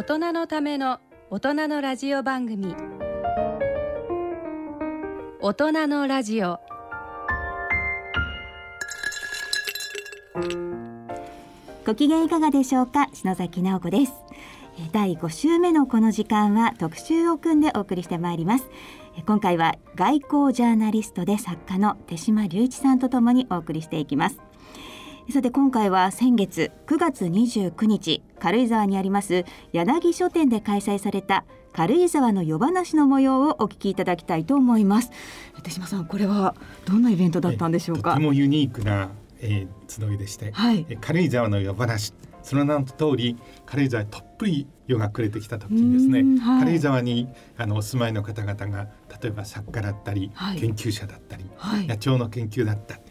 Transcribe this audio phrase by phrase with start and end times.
[0.00, 2.74] 大人のための大人のラジオ番組。
[5.42, 6.58] 大人のラジオ。
[11.84, 13.10] ご機嫌いかがでしょうか？
[13.12, 14.14] 篠崎直子です。
[14.90, 18.64] 第5週目のこの時間は特集を組んでお送りしてまいります。
[19.26, 24.40] 今回は外交ジャーナリストで作家の手島隆一さんとともにお送りしていきます。
[25.32, 35.12] さて今回は先月9月29日軽井沢にあります柳書店で開催された軽井沢の夜話の模様をお聞きいただきたいと思います。
[35.62, 38.14] 手島さんこれはどんなイベントだったんでしょうか？
[38.14, 39.10] とてもユニークな、
[39.40, 42.12] えー、集いでして、はい、軽井沢の夜話。
[42.42, 48.88] その名の通り軽井沢にとっぷり夜が暮れてきた時にですね、はい、軽井沢にあのお住まいの方々が
[49.22, 51.44] 例えば作家だったり、はい、研究者だったり、
[51.86, 53.02] 野鳥の研究だったり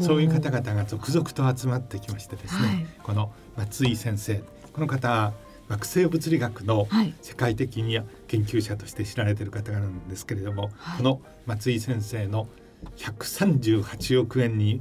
[0.00, 4.42] そういう方々が続々と集まってきましてですね、この松井先生
[4.72, 5.32] この方
[5.68, 6.88] 惑星物理学の
[7.20, 12.48] 世界的に研究者として知られている方なんですけれども、はい、この松井先生の
[12.96, 14.80] 138億円に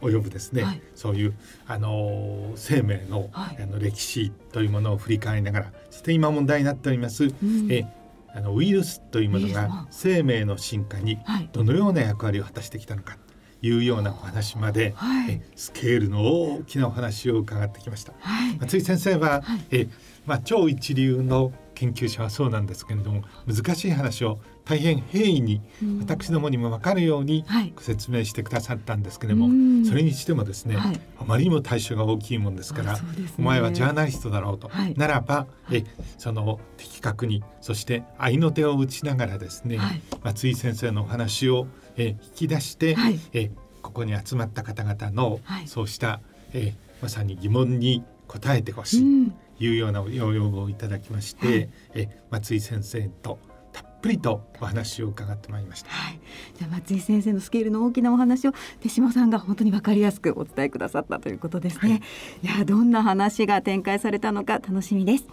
[0.00, 1.34] 及ぶですね、はい、そういう
[1.66, 7.86] あの生命のはい、あの歴史というものを振り返りながらそして今問題になっております、うん、え
[8.34, 11.18] あのウイルスというものが生命の進化に
[11.52, 13.16] どのような役割を果たしてきたのか。
[13.16, 13.21] と
[13.62, 18.12] いうようなお話まで、はい、えスケールの大きなお話を伺ってきました。
[18.60, 19.88] 松井先生は、え
[20.26, 25.60] まあ、超一流の研究者はそうなんですけれども難しい話を大変平易に、
[25.98, 33.00] 私どもにも分かるようにご説明してくださったんですけれども、はい、それにしてもですね、はい、あまりにも対象が大きいもんですから、ね、
[33.36, 35.84] お前はジャーナリストだろうと、はい、ならばえ
[36.16, 39.80] その的確にそして合いの手を打ちながらですね、
[40.22, 42.96] 松井先生のお話をえ引き出して、
[43.32, 43.50] え
[43.82, 46.20] ここに集まった方々の、そうした、
[46.52, 49.34] えまさに疑問に答えてほしい、うん。
[49.64, 53.38] いうような要望をいただきまして、はい、え松井先生と
[53.72, 56.20] たっぷりとお話を伺ってまいりました、はい、
[56.58, 65.24] じゃあ松井先生のスケールの大きなお話を手島さんが本当に分かりやすくお伝えくださったということですね、はい、いやどんな話が展開されたのか楽しみです。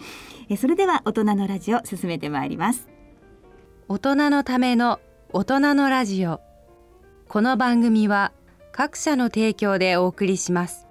[0.49, 2.87] えそれでは大人のラジオ進めてまいります。
[3.87, 4.99] 大人のための
[5.31, 6.41] 大人のラジオ
[7.31, 8.31] この番組は
[8.71, 10.87] 各社の提供でお送りします。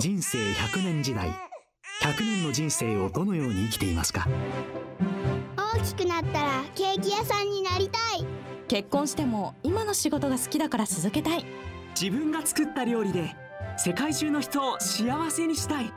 [0.00, 1.28] 人生100年時代。
[2.02, 4.26] 100年の人生をどのように生きていますか？
[5.56, 8.26] 大きくなったらケーキ屋さんになりたい。
[8.66, 11.44] 結婚しても今の仕事が好きだから続けたい。
[11.94, 13.36] 自分が作った料理で
[13.84, 15.92] 世界中の人を幸せにしたい。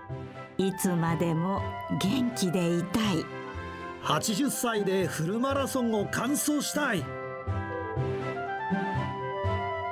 [0.58, 1.62] いつまでも
[2.02, 3.24] 元気でいたい。
[4.02, 7.06] 80歳でフルマラソンを完走したい。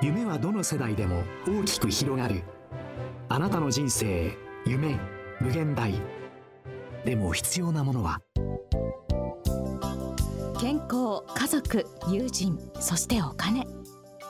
[0.01, 2.41] 夢はどの世代でも大きく広がる。
[3.29, 4.99] あなたの人生夢
[5.39, 5.93] 無限大。
[7.05, 8.23] でも必要なものは？
[10.59, 13.67] 健康家族友人そしてお金。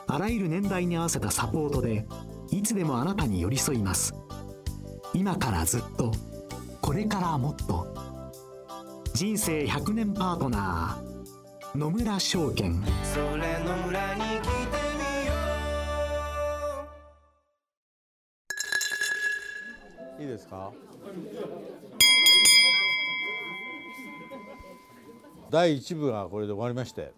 [0.07, 2.06] あらゆる年代に合わせたサポートで
[2.53, 4.14] いつでもあなたに寄り添います。
[5.12, 6.12] 今からずっと
[6.81, 7.88] これからもっと
[9.16, 12.80] 人生100年パートナー野村証券。
[13.03, 14.47] それ野村に来て
[15.00, 15.34] みよ
[20.19, 20.22] う。
[20.22, 20.72] いいですか？
[25.50, 27.13] 第1部がこれで終わりまして、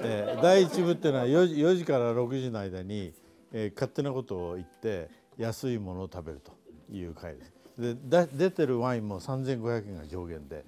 [0.00, 3.12] えー、第1部っていうのは 4, 時4時から6時の間に、
[3.56, 6.52] えー、勝手なことを言って安いものを食べると
[6.92, 7.52] いう回です。
[7.78, 10.64] で出てるワインも3500円が上限で、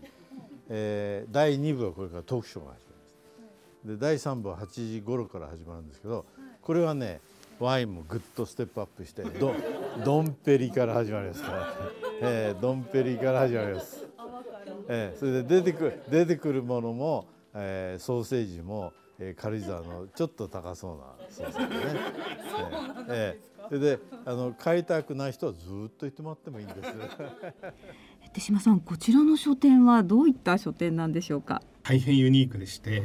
[0.68, 2.96] えー、第2部はこれからトークショーが始まり
[3.84, 3.88] ます。
[3.88, 6.24] で第3部は8時頃から始まるんですけど
[6.62, 7.20] これはね
[7.58, 9.54] ワインもぐっとステップアップしてド
[10.04, 11.74] ドンペリから始まりますから、
[12.20, 14.06] えー、ドンペリから始まります、
[14.88, 21.80] えー、それで出てくる出てくるものも、えー、ソーセージも、えー、軽井沢のちょっと高そうなソーセージね、
[23.08, 26.80] えー、それであの買いたくない人はずっと言ってもらってもいいんです。
[28.32, 31.62] 手島さんこちらの書店はどういった書店なんでしょうか？
[31.82, 33.04] 大変ユニークでして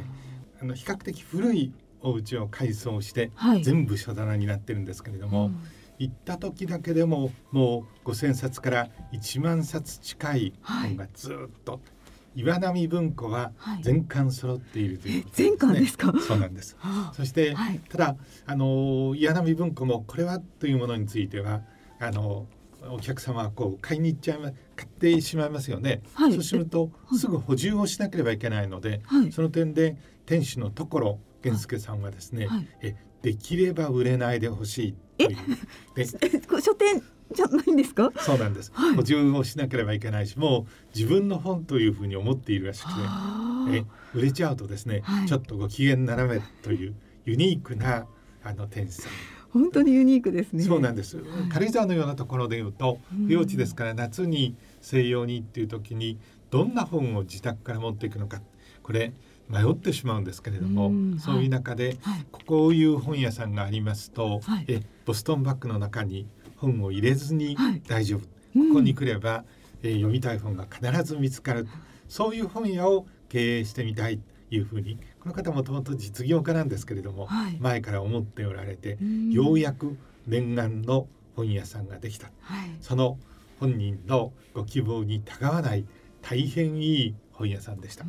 [0.60, 1.72] あの比較的古い
[2.02, 5.56] お家を改装して、はい、全部書棚になってるんですけれども、うん、
[5.98, 11.80] 行った時だけでももう5,000冊から1万冊近い本がずっと、はい、
[12.34, 13.52] 岩波文庫は
[13.82, 16.12] 全巻揃っているという、ね、 全巻ですか？
[16.20, 16.76] そうなんです。
[17.14, 21.62] そして、はい、ただあの岩波文庫もこれはというものについては
[22.00, 22.46] あの
[22.90, 29.96] お客様はこう買いに行っちゃいま買ってしまいますよね、はい、そうするとすぐ補充をしなければいけないので、はい、その点で
[30.26, 34.94] 店主のところ源助さんはですね、はい、えできれば売れないでほしい
[35.26, 35.38] という。
[35.96, 36.04] え？
[36.60, 37.00] 書店
[37.32, 38.10] じゃないんですか？
[38.16, 42.92] そうなんです、はい、補充をしなければいけないしもう自分の本というふうに思っているらしくて
[43.70, 43.84] え
[44.14, 46.94] 売れちゃうとですね、はい、ちょっとご機嫌斜めという
[47.24, 48.06] ユニークな
[48.44, 49.12] あの店主さん。
[49.50, 50.64] 本当にユニークですね。
[50.64, 56.18] そうなんです、はい、軽井沢のようなところでいうと不要地ですから夏に西洋にっていう時に
[56.50, 58.40] どんな本を自宅から持っていくのか。
[58.82, 59.12] これ
[59.48, 66.26] 迷ってしまうんですけれども、うそういう中で、はい、こういう本屋さんがありますと、はい、えボストンバッグの中に
[66.62, 67.56] 本を入れずに
[67.86, 68.20] 大丈夫、
[68.58, 69.44] はい、ここに来れば、
[69.82, 71.66] えー、読みたい本が必ず見つかる。
[72.08, 74.18] そういう本屋を経営してみたい。
[74.52, 77.26] というふうにこの方もともと実業家なんですけれども、
[77.58, 78.98] 前から思っておられて
[79.30, 82.30] ようやく念願の本屋さんができた、
[82.82, 83.16] その
[83.58, 85.86] 本人のご希望にたがわない
[86.20, 88.04] 大変いい本屋さんでした。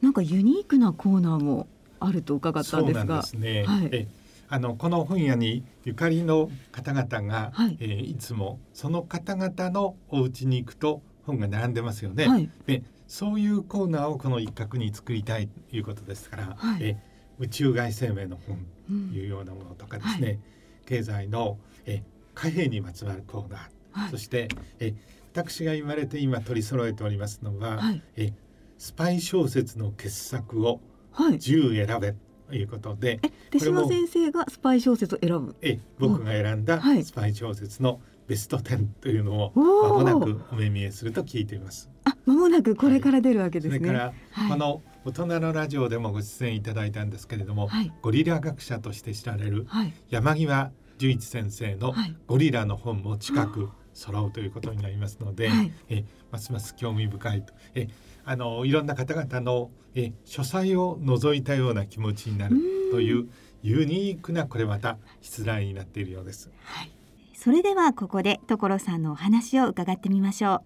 [0.00, 1.66] なんかユニークなコーナーも
[2.00, 3.22] あると伺ったんですが。
[3.22, 4.08] すね、はい、
[4.48, 7.76] あのこの本屋にゆかりの方々が、はい。
[7.80, 12.26] えー、いつもその方々のお家に行くと本が並んでますよね。
[12.26, 16.96] はい、でそういうコーナーをこの一角に作りたいということですから、はい、え
[17.38, 18.66] 宇宙外生命の本
[19.12, 20.38] というようなものとかですね、うんはい、
[20.86, 22.02] 経済のえ
[22.34, 23.60] 貨幣にまつわるコーナー、
[23.92, 24.48] はい、そして
[24.80, 24.94] え
[25.32, 28.32] 私が言われて今取り揃えておりますのは、はい、え
[28.78, 30.80] スパイ小説の傑作を
[31.14, 32.12] 10選べ。
[32.12, 35.56] ということで、はい、手島先生がスパイ小説を選ぶ？
[35.62, 41.90] え僕が選んだスパイ小説のベスト10というのをまもなくお目見えすると聞いています。
[42.04, 43.78] あ、間もなくこれから出るわけですね。
[43.78, 44.12] それから、
[44.48, 49.66] この大人のラジオでもご出演いただいたんですけれども、はい、ゴリラ学者として知られる
[50.10, 51.94] 山際十一先生の
[52.26, 57.88] ゴリラの本も近く揃うということになりますので、はい、えますます興味深いとえ
[58.24, 62.56] あのいろんな方々のえ書斎を覗いたような気持ちになる
[62.92, 63.28] という
[63.62, 66.48] ユニークなこれまた失礼になっているようです。
[66.62, 66.92] はい、
[67.34, 70.62] それではここで所さんのお話を伺ってみましょ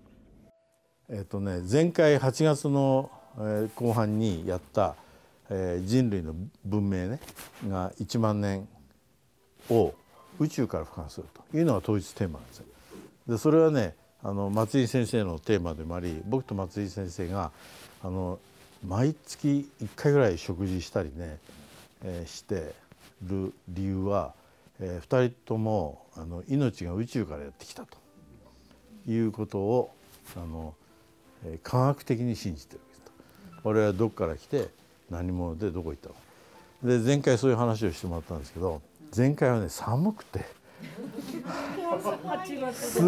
[1.08, 1.14] う。
[1.14, 4.94] えっ、とね前回8月の、えー、後半にやった、
[5.48, 6.34] えー、人類の
[6.66, 7.20] 文明ね
[7.66, 8.68] が1万年
[9.70, 9.94] を
[10.38, 12.66] 宇宙から俯瞰するというのが統一テーマなんですよ。
[13.26, 17.50] でそれはねあの松井先生のテーマでもあり僕と松井先生が
[18.02, 18.38] あの
[18.86, 21.38] 毎月1回ぐらい食事したりね、
[22.04, 22.74] えー、して
[23.22, 24.34] る理由は、
[24.80, 27.98] えー、2人ともあの命が宇宙からやってきたと
[29.08, 29.94] いうことを
[30.36, 30.74] あの、
[31.44, 33.12] えー、科学的に信じてるわけですと。
[33.64, 34.68] 俺はどこから来て
[35.10, 38.82] 何者でどこ行ったので前回そういう話をしてもらったんですけど
[39.16, 40.61] 前回はね寒くて。
[42.72, 43.02] すっ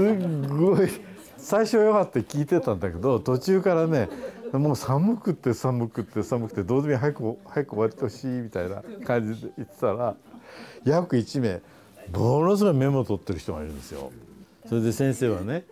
[0.49, 0.89] ごい
[1.37, 4.09] 最初はよかって聞いてたんだけど途中からね
[4.53, 10.15] もう寒くて寒くて寒くてどうでも早く早く終わってほしいみたいな感じで言ってたら
[10.85, 11.61] 約1名
[12.13, 14.13] ものすごいメモ取ってる人がいるんですよ。
[14.69, 15.65] それで先生はね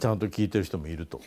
[0.00, 1.20] ちゃんと聞いてる人もいると。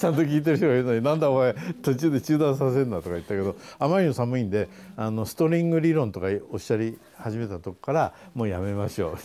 [0.00, 9.18] ちゃんと聞いてる人がいるのになんだお前途中で中断させるなとか言ったけどあまりにも寒いんであのストリング理論とかおっしゃり始めたとこからもうやめましょ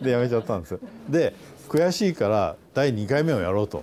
[0.00, 0.80] うでやめちゃったんですよ。
[1.08, 1.34] で
[1.70, 3.82] 悔しいから第2回目をやろうと。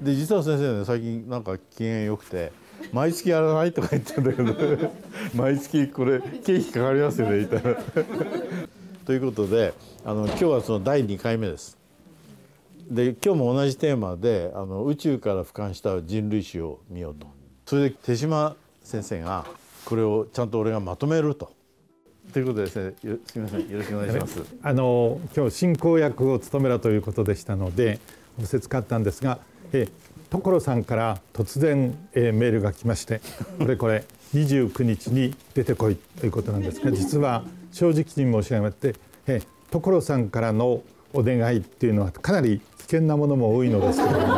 [0.00, 2.50] で実は先生ね最近なんか機嫌良くて
[2.92, 4.90] 毎月やらないとか言ってんだけど
[5.34, 7.76] 毎月これ経費かかりますよねみたいな。
[9.04, 9.74] ということで
[10.06, 11.83] あの今日はその第2回目です。
[12.88, 17.26] で今日も同じテーマであの宇宙から俯瞰した人類史を見ようと
[17.66, 19.46] それで手島先生が
[19.84, 21.52] これをちゃんと俺がまとめると。
[22.32, 22.94] ということでですね
[23.26, 24.42] すみませんよろしくお願いします。
[24.62, 28.00] あの今日進行役を務めろということでしたので
[28.42, 29.38] おせつかったんですが、
[29.72, 29.88] え
[30.30, 33.20] 所さんから突然、えメールが来まして
[33.58, 38.94] これこれ29日に出てこいということなんですが実は正直に申し上げて、
[39.26, 44.36] え所さんからのお願いっていうのはかなり危険なものも多いのですけれども、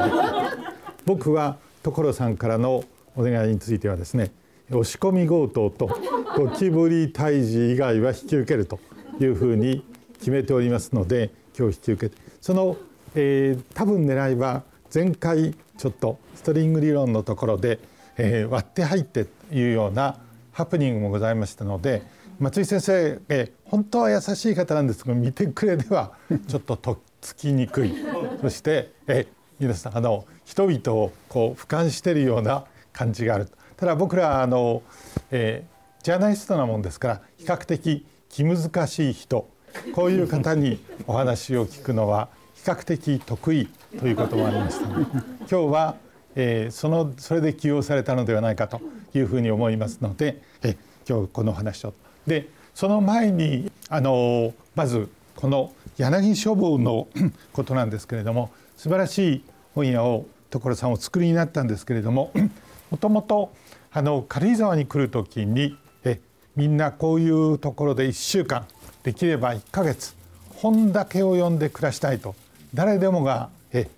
[1.05, 2.85] 僕は所さんからの
[3.17, 4.31] お願いについてはですね
[4.71, 5.89] 押し込み強盗と
[6.37, 8.79] ゴキブリ退治以外は引き受けると
[9.21, 9.85] いうふうに
[10.19, 12.77] 決めておりますので今日引き受けてその、
[13.17, 14.63] えー、多分狙いは
[14.95, 17.81] 前回ちょっとストリング理論のところで、
[18.17, 20.19] えー、割って入ってというような
[20.53, 22.03] ハプニングもございましたので
[22.39, 26.13] 松井先生、えー、本当は優しい方なんですが見てくれでは
[26.47, 27.95] ちょっととっつきにくい。
[28.41, 29.27] そしてえ
[29.59, 34.83] 皆さんあの人々をこう俯瞰しているような感じがあるただ僕らあの、
[35.31, 39.49] えー、ジャーナリストなもんですから比較的気難しい人、
[39.95, 45.97] こういう方にお話を聞くのは比較的得意ということもありましたので今日は、
[46.35, 48.81] えー、そのそれで起用されたのではないかと
[49.15, 50.77] いうふうに思いますので、え
[51.09, 51.95] 今日この話を。
[52.27, 57.09] でその前にあのまずこの柳書房の
[57.53, 62.33] ことなんですけれども素晴らしい本屋を所さんお作りになったんですけれども
[62.91, 63.53] もともと
[63.93, 66.21] あの軽井沢に来る時にえ
[66.57, 68.67] みんなこういうところで1週間
[69.03, 70.15] できれば1ヶ月
[70.57, 72.35] 本だけを読んで暮らしたいと
[72.75, 73.89] 誰でもがえ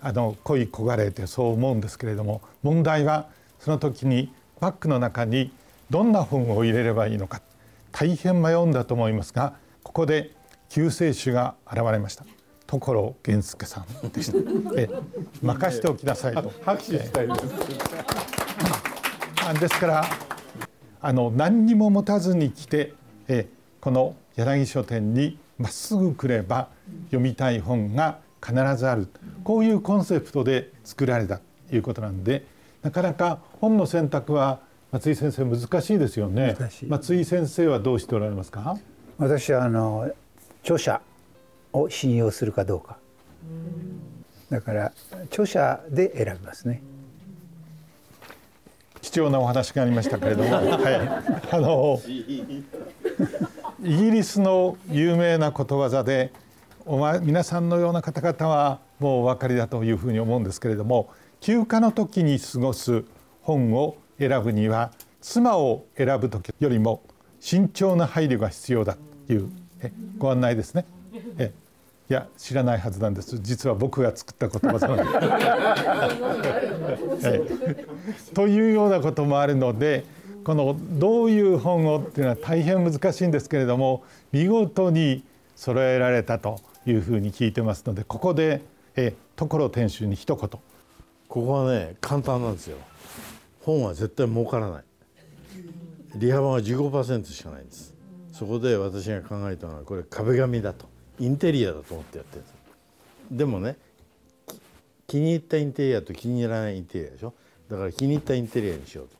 [0.00, 3.26] あの恋焦がれてそう思うんですけれども問題は
[3.60, 5.50] その時にバッグの中に
[5.90, 7.42] どんな本を入れればいいのか
[7.92, 10.35] 大変迷うんだと思いますがここで
[10.68, 12.24] 救世主が現れました。
[12.66, 14.38] 所源助さんでした。
[14.76, 14.88] え
[15.42, 16.52] 任しておきなさいと。
[16.64, 17.40] 拍手したいです、
[19.54, 20.04] えですから
[21.00, 22.94] あの何にも持たずに来て
[23.28, 23.48] え
[23.80, 26.68] この柳書店にまっすぐ来れば
[27.06, 29.08] 読みたい本が必ずある。
[29.44, 32.44] こういうコンセプトで作られたということなんで
[32.82, 36.56] なかなか本の選択は松井先生難しいですよね。
[36.88, 38.76] 松井先生はどうしておられますか？
[39.18, 40.10] 私はあの
[40.66, 41.00] 著者
[41.72, 42.98] を信用するかどうか。
[44.50, 44.92] だから
[45.26, 46.82] 著者で選びますね。
[49.00, 52.00] 貴重なお話がありましたけれども、 はい、あの
[53.80, 56.32] イギリスの有名なことわざで
[56.84, 63.04] お前皆さんのような方々はもうお分かりだというふうに思うんですけれども休暇の時に過ごす
[63.42, 67.02] 本を選ぶには妻を選ぶ時よりも
[67.38, 68.96] 慎重な配慮が必要だ
[69.28, 69.48] という
[70.18, 70.86] ご案内ですね。
[71.38, 71.52] え
[72.08, 73.38] いや知らないはずなんです。
[73.38, 75.04] 実は僕が作った言葉なの
[77.20, 77.42] で
[78.34, 80.04] というようなこともあるので
[80.44, 85.24] このどういう本をっていうのは大変難しいんですけれども見事に
[85.56, 88.62] 揃えられたというふうに聞いてますのでここで
[88.94, 90.48] え所店主に一言。
[90.48, 90.60] こ
[91.28, 92.76] こはね簡単なんですよ。
[93.62, 94.84] 本は絶対儲からない。
[96.14, 97.95] 利幅が15%しかないんです
[98.38, 100.86] そこで私が考えたのはこれ壁紙だと。
[101.18, 102.54] インテリアだと思ってやってるんです
[103.30, 103.78] でもね
[105.06, 107.32] 気に入ったインテリアと気に入らないインテリアでしょ。
[107.70, 109.16] だから気に入ったインテリアにしようと。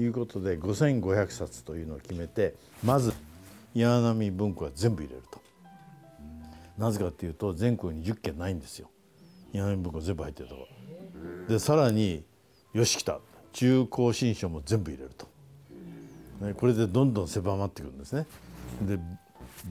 [0.00, 3.12] いうことで5500冊というのを決めてまず
[3.74, 5.40] 岩波文庫は全部入れると。
[6.78, 8.88] なぜかっていうと全国に10件ないんですよ。
[9.52, 10.68] 岩波文庫全部入ってるとこ。
[11.48, 12.22] でさらに
[12.72, 13.18] よしきた。
[13.52, 15.26] 中高新書も全部入れると、
[16.46, 18.26] ね、これでどんどん狭まってくるんですね。
[18.82, 18.98] で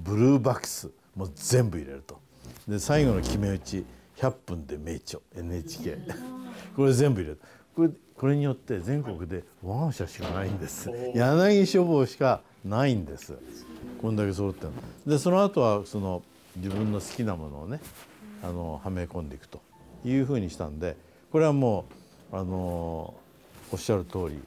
[0.03, 2.19] ブルーバックスもう全部入れると。
[2.67, 3.85] で最後の決め打ち
[4.17, 5.97] 100分で名著 NHK
[6.75, 7.39] これ全部入れる。
[7.75, 10.89] これこれによって全国で我が社しかないんです。
[11.15, 13.37] 柳書房しかないんです。
[14.01, 14.71] こんだけ揃ってる
[15.05, 15.11] の。
[15.11, 16.21] でその後はその
[16.57, 17.79] 自分の好きなものをね
[18.43, 19.61] あのはめ込んでいくと。
[20.05, 20.95] いうふうにしたんで
[21.31, 21.85] これはも
[22.31, 23.13] うあの
[23.71, 24.39] おっしゃる通り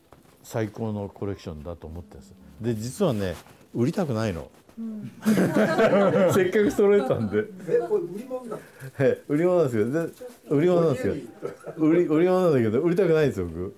[0.43, 2.35] 最高のコレクションだと思ってるんです。
[2.61, 3.35] で実はね
[3.75, 4.51] 売りたくないの
[6.35, 7.45] せっかく揃えたんで。
[7.69, 8.59] え、これ売り物だ。
[9.29, 9.93] 売り物なんですよ。
[9.93, 10.13] で、
[10.49, 11.15] 売り物なんですよ。
[11.77, 13.47] 売り、売り物なんだけど、売りたくないんですよ。
[13.47, 13.75] 僕。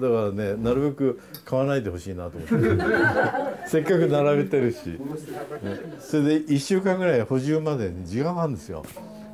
[0.00, 2.84] だ、だからね、なるべく買わないでほしいなと思って。
[3.68, 4.86] せっかく並べてるし。
[4.86, 4.98] ね、
[6.00, 8.84] それで一週間ぐらい補充までに時間があるんですよ。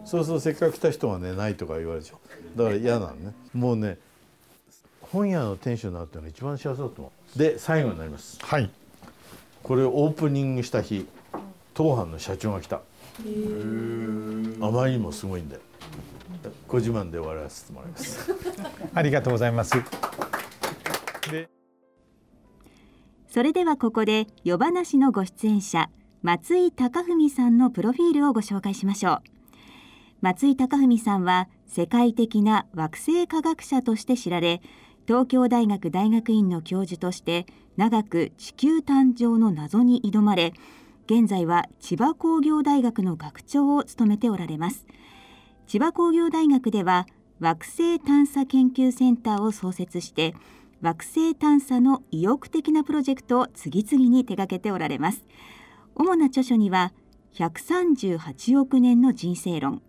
[0.04, 2.18] そうそう、せっかく来た人がね、ないとか言われるでしょ。
[2.56, 3.34] だから嫌なのね。
[3.52, 3.98] もうね。
[5.00, 7.38] 本屋の店主になるってのが一番幸せだと思う。
[7.38, 8.38] で、最後になります。
[8.42, 8.68] はい。
[9.64, 11.06] これをオープニングした日
[11.72, 12.76] 当藩の社長が来た。
[12.76, 15.58] あまりにもすごいんで
[16.68, 18.30] ご自慢で終わらせてもらいます。
[18.94, 19.72] ありがとうございます。
[23.28, 25.90] それではここで夜話のご出演者
[26.22, 29.22] 松井貴文さんのプロフィールをご紹介しましょう。
[30.20, 34.60] 松井貴文さんは世界的な惑星科学者として知られ
[35.06, 37.46] 東京大学大学院の教授として
[37.76, 40.54] 長く地球誕生の謎に挑まれ
[41.06, 44.86] 現在は千葉工業大学の学長を務めておられます。
[45.66, 47.06] 千葉工業大学では
[47.40, 50.34] 惑星探査研究センターを創設して
[50.80, 55.24] 惑星探査の意欲的なプロジェクトを次々に手掛けておられます。
[55.94, 56.92] 主な著書には
[57.34, 59.82] 138億年の人生論。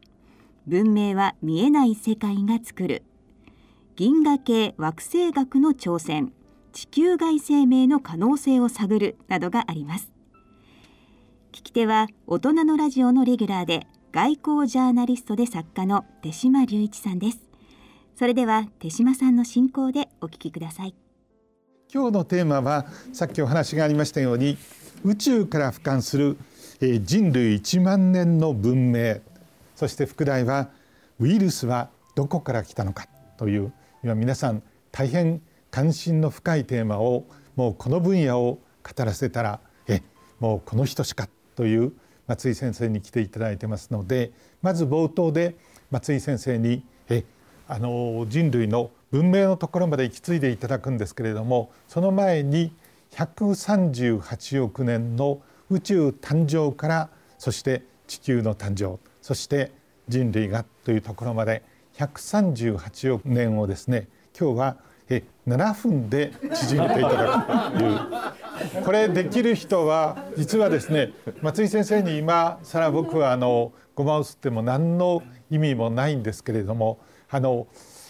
[0.67, 3.03] 文明は見えない世界が作る。
[3.97, 6.33] 銀河系惑星学の挑戦
[6.73, 10.11] 地球外生命の可能性を探るなどがあります。
[11.53, 17.39] 聞き手は大人のラジオのレギュラーで外交ジャーナリストで作家の手島隆一さんです。
[18.19, 20.93] それでは手島さんの進行でお聞きください。
[21.93, 24.57] 今日のテーマはさっきお話がありましたように
[25.05, 26.37] 宇宙から俯瞰する
[26.81, 29.21] え人類1万年の文明。
[29.73, 30.67] そして副題は
[31.17, 33.71] ウイルスはどこから来たのかという
[34.05, 40.03] 今皆さん大変関心の深いテーマをもうこの分野を語らせたらえ
[40.39, 41.91] もうこの人しかという
[42.27, 44.31] 松井先生に来ていただいてますので
[44.61, 45.55] まず冒頭で
[45.89, 47.23] 松井先生にえ
[47.67, 52.71] あの人類の文明のところまで行き継いでいただくんですけれどもその前に
[53.13, 57.09] 138億年の宇宙誕生から
[57.39, 59.71] そして地球の誕生そして
[60.07, 61.63] 人類がというところまで
[61.97, 64.77] 138億年をですね今日は
[65.09, 76.99] え7分で縮めていただくというこれできる人は実はですね松井先生に今更僕はあのごまを吸っても何の意味もないんですけれども
[77.29, 77.67] あの、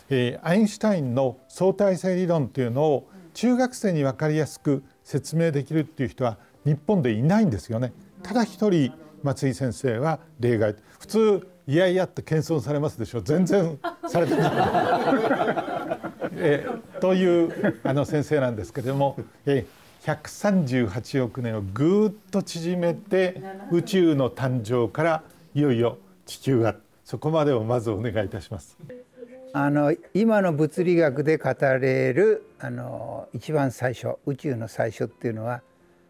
[0.10, 7.94] えー、アインシュタインの相対性理論というのを中学生に分かりやすく説明できるっていう人は日本でいないんですよね。
[8.24, 14.52] ただ一人松井先生は例外普通いやいやって謙遜されますでしょ全然されてない
[16.38, 16.68] え
[17.02, 19.66] というあの先生なんですけれどもえ
[20.04, 23.42] 138億年をぐっと縮めて
[23.72, 25.24] 宇宙の誕生から
[25.56, 28.78] いよいよ地球がそこまでをまずお願いいたします。
[29.54, 35.62] あの今の物理学で語れるあの一番最初宇宙の最初っていうのは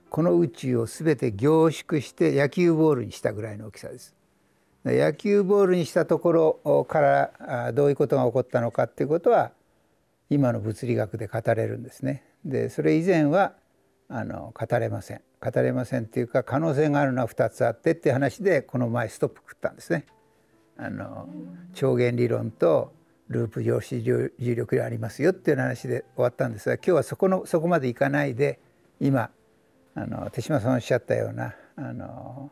[0.10, 4.15] この宇宙を全て凝縮して野球ボールにしたぐらいの大きさです。
[4.94, 9.52] 野球ボールにしたところからどういうことが起こったのかっていうことは
[10.30, 12.24] 今の物理学で語れるんですね。
[12.44, 13.54] でそれ以前は
[14.08, 20.06] あの語れません語れませんっていうか可能性があるのは2つあってっていう話でこの前ストップ食ったんですね。
[20.78, 21.30] あの
[21.74, 22.94] 超弦理論と
[23.30, 28.60] ループ量子重力がありますよっていう話で終わったんですが今日はそこのそこまでいかないで
[29.00, 29.32] 今
[29.96, 32.52] あの手嶋さんおっしゃったようなあの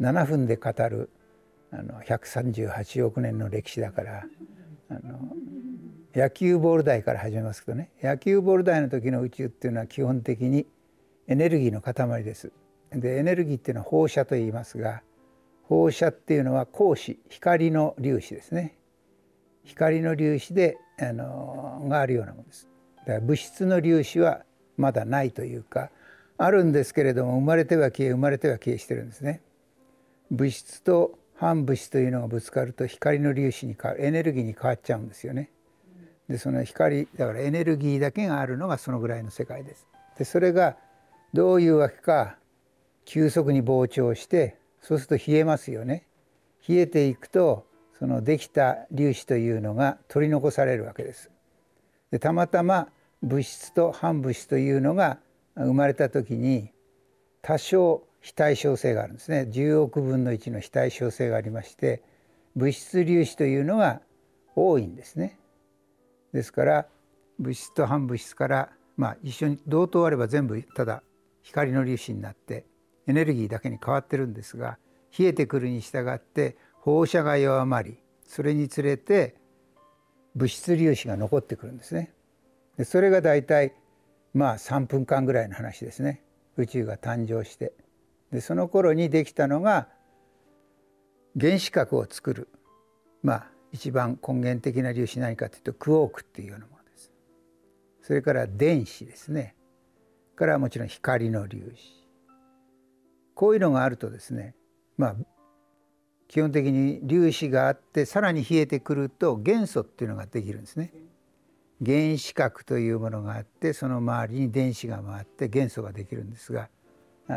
[0.00, 1.10] 7分で語る
[1.70, 4.24] あの138億年の歴史だから
[4.90, 5.18] あの
[6.14, 7.90] 野球ボール台から始めますけどね。
[8.02, 10.66] 野球ボール台の時の宇宙っていうのは基本的に
[11.26, 12.52] エネルギーの塊です。
[12.90, 15.02] でエネルギーっていうのは放射と言いますが
[15.64, 18.78] 放射っていうのは光子光の粒子ですね。
[19.64, 22.68] 光の粒子であのがあるようなものです。
[23.00, 24.44] だから物質の粒子は
[24.78, 25.90] まだないというか
[26.38, 29.42] あるんですけれども生まれては消え生まれては消えしてるんですね。
[30.30, 35.50] 物質と反物質というのがぶつかると光の粒子に変わるエネルギーに変わっちゃうんですよね。
[36.28, 39.86] でその光だからエネルギーだけがあるのがそのぐらいの世界です。
[40.18, 40.76] でそれが
[41.32, 42.36] どういうわけか
[43.04, 46.06] 急速に膨張してそうすると冷えますよね。
[46.68, 47.66] 冷えていくと
[48.00, 51.30] そのできた粒子というのが取り残されるわけです。
[52.10, 52.88] でたまたま
[53.22, 55.18] 物質と反物質というのが
[55.54, 56.72] 生まれた時に
[57.42, 59.48] 多少非対称性があるんですね。
[59.50, 62.02] 10億分の1の非対称性がありまして
[62.56, 64.00] 物質粒子というのが
[64.56, 65.38] 多いんですね。
[66.32, 66.86] ですから
[67.38, 71.02] 物質と反物質からまあ一緒に同等あれば全部ただ
[71.42, 72.66] 光の粒子になって
[73.06, 74.78] エネルギーだけに変わってるんですが
[75.16, 79.36] 冷えてくるに従って放射が弱まりそれにつれて
[80.34, 82.12] 物質粒子が残ってくるんですね。
[82.76, 83.74] でそれが大体
[84.34, 86.22] まあ3分間ぐらいの話ですね。
[86.56, 87.72] 宇宙が誕生して。
[88.32, 89.88] でその頃にできたのが
[91.38, 92.48] 原子核を作る
[93.22, 97.12] まあ一番根源的な粒子何かというとクォークっていうようなものです。
[98.02, 99.54] それから電子ですね
[100.36, 102.06] からもちろん光の粒子
[103.34, 104.54] こういうのがあるとですね
[104.96, 105.16] まあ
[106.28, 110.92] 基本的に粒子があってさらに冷えてくると元素っていうのができるんですね。
[111.84, 116.68] 原子核というものがあってその周りに電子が回って元素ができるんですが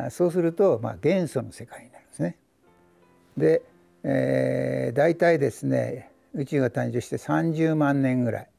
[0.09, 2.37] そうすると、まあ、元素の世界になるんですね。
[3.37, 3.61] で、
[4.03, 8.49] えー、大体ですね宇宙が誕生して30万年ぐらい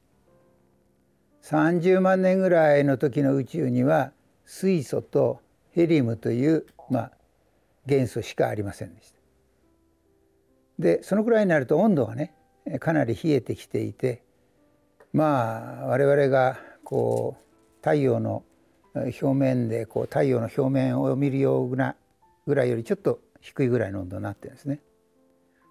[1.42, 4.12] 30万年ぐらいの時の宇宙には
[4.45, 5.40] 水素と
[5.73, 7.12] ヘリウムという、まあ、
[7.87, 9.18] 元素しかありませんでした。
[10.79, 12.35] でそのくらいになると温度がね
[12.81, 14.23] かなり冷えてきていて
[15.12, 17.42] まあ我々がこう
[17.77, 18.45] 太陽の
[18.94, 21.96] 表面でこう太陽の表面を見るような
[22.46, 24.81] ぐらいよりちょっと低いぐらいの温度になってるんですね。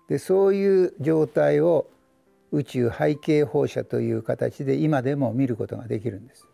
[0.10, 1.88] でそういう状態を
[2.52, 6.48] 宇宙背景放射という形で今でも見ることができるんです。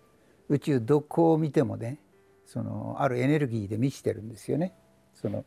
[0.50, 2.00] 宇宙どこを見てもね
[2.46, 4.74] そのあるエネルギーで満ちてるんですよね。
[5.14, 5.46] その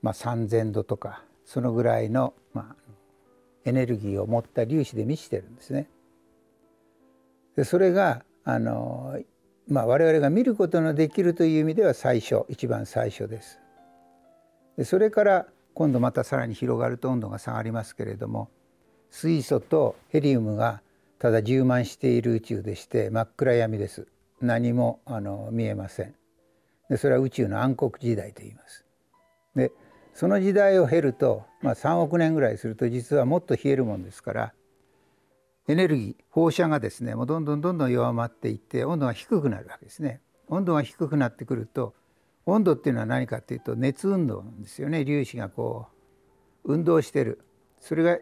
[0.00, 2.92] まあ、3,000度とかそのぐらいの、まあ、
[3.64, 5.88] エネルギーを持った粒子で満ちてるんですね。
[7.56, 9.18] でそれがあの、
[9.68, 13.60] まあ、我々が見ることのできるという意味では最初一番最初です。
[14.78, 18.48] でそれから今度またさらに広がると温度が下がりますけれども
[19.10, 20.80] 水素とヘリウムが
[21.18, 24.06] ただ充満している宇宙でして真っ暗闇です。
[24.40, 26.14] 何もあの見えません。
[26.88, 28.86] でそれは宇宙の暗黒時代と言います。
[29.54, 29.70] で
[30.14, 34.52] その時代を経ると、まあ、3億年ぐらいすると実はもっと冷えるもんですから
[35.68, 40.22] エネルギー放射がですねもうどんどんどんどん弱まっていって温度が低くなるわけですね。
[40.48, 41.94] 温度が低くなってくると
[42.46, 45.04] 温度っていうのは何かっていうと熱運動なんですよね。
[45.04, 45.86] 粒子がこ
[46.64, 47.44] う運動してる。
[47.80, 48.18] それが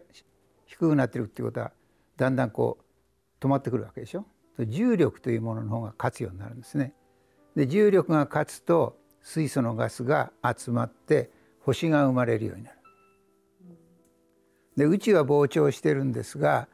[0.65, 1.71] 低くなってるっていうことは
[2.17, 4.25] だんだんこう止まってくるわけでしょ。
[4.59, 6.93] 重力というものの方が勝つようになるんですね。
[7.55, 11.31] で重力が勝つと水素のガスが集まって
[11.61, 12.77] 星が生まれるようになる。
[14.75, 16.67] で宇宙は膨張してるんですが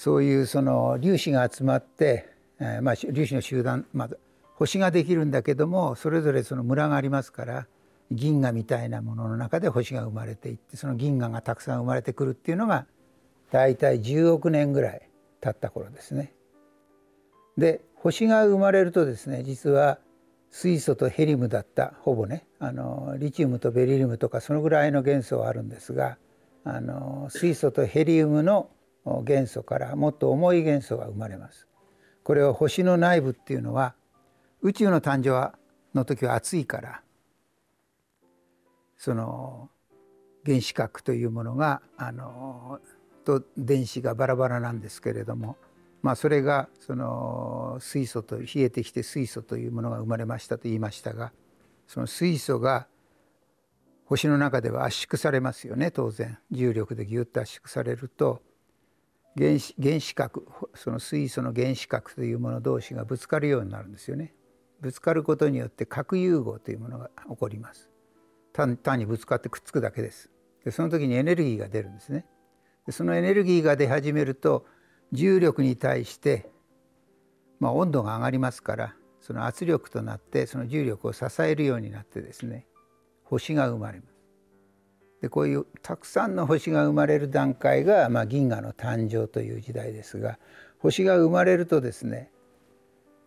[0.00, 4.10] そういうその粒子が集まって、えー、まあ粒子の集団、まあ、
[4.54, 7.66] 星ができるんだけどもそれぞれそのムラがありますから
[8.10, 12.86] 銀河みたいなものの中で星が生まれていってその銀河がたくさん生まれてくるっていうのが
[13.52, 15.02] 大体10億年ぐらい
[15.42, 16.32] 経った頃ですね。
[17.58, 19.98] で星が生まれるとですね実は
[20.50, 26.16] 水素とヘリウムだったほぼねあのリチウムとベリリウムとかそのぐらいの元素はあるんですが
[26.64, 28.70] あの水素とヘリウムの
[29.04, 31.66] 元素からもっと重い元素が生まれます。
[32.22, 33.94] これを星の内部っていうのは
[34.62, 35.58] 宇宙の誕生
[35.94, 37.02] の時は暑いから
[38.96, 39.70] その
[40.44, 42.80] 原子核というものがあの
[43.24, 45.56] と電子がバラバラなんですけれども、
[46.02, 51.32] まあ、それがその水素と冷えてきて水素というものが生まれましたと言いましたが
[51.86, 52.86] その水素が
[54.04, 58.42] 星の中では圧縮されますよね当然重力でギュッと圧縮されると
[59.36, 64.34] 原子原子核その水素の原子核というもの同士がぶつかるようになるんですよね。
[64.80, 67.90] ぶつかることによって核融合というものが起こります。
[68.52, 70.30] 単にぶつかってくっつくだけです。
[70.64, 72.26] でその時にエネルギーが出るんですね。
[72.86, 74.66] でそのエネルギーが出始めると
[75.12, 76.50] 重力に対して、
[77.58, 82.66] まあ、温度が上がりますからその圧力となってその重力を支えるようになってですね
[83.24, 84.09] 星が生まれます。
[85.20, 90.38] でこういうたくさんの星が生まれる段階が、まあ、銀河の誕生という時代ですが
[90.78, 92.30] 星が生まれるとですね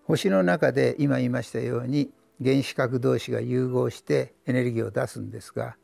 [0.06, 2.10] 星の中で今言いましたように
[2.44, 5.78] 原子核同士が融合してエネルギーを出すんですが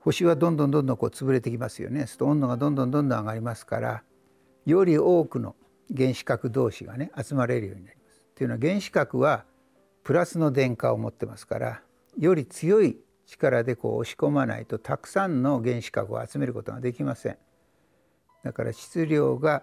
[0.00, 4.02] 星はどんどんどんどんこう潰れてきますよねすと温度がどんどんどんどん上がりますから
[4.64, 5.54] より多くの
[5.96, 8.26] 原子核同士がね集まれるようになります。
[8.34, 9.44] というのは原子核は
[10.04, 11.80] プラスの電荷を持ってますから
[12.18, 17.38] より強い力でこう押し込まないとたくさんの原子核を集めることができません。
[18.42, 19.62] だから質量が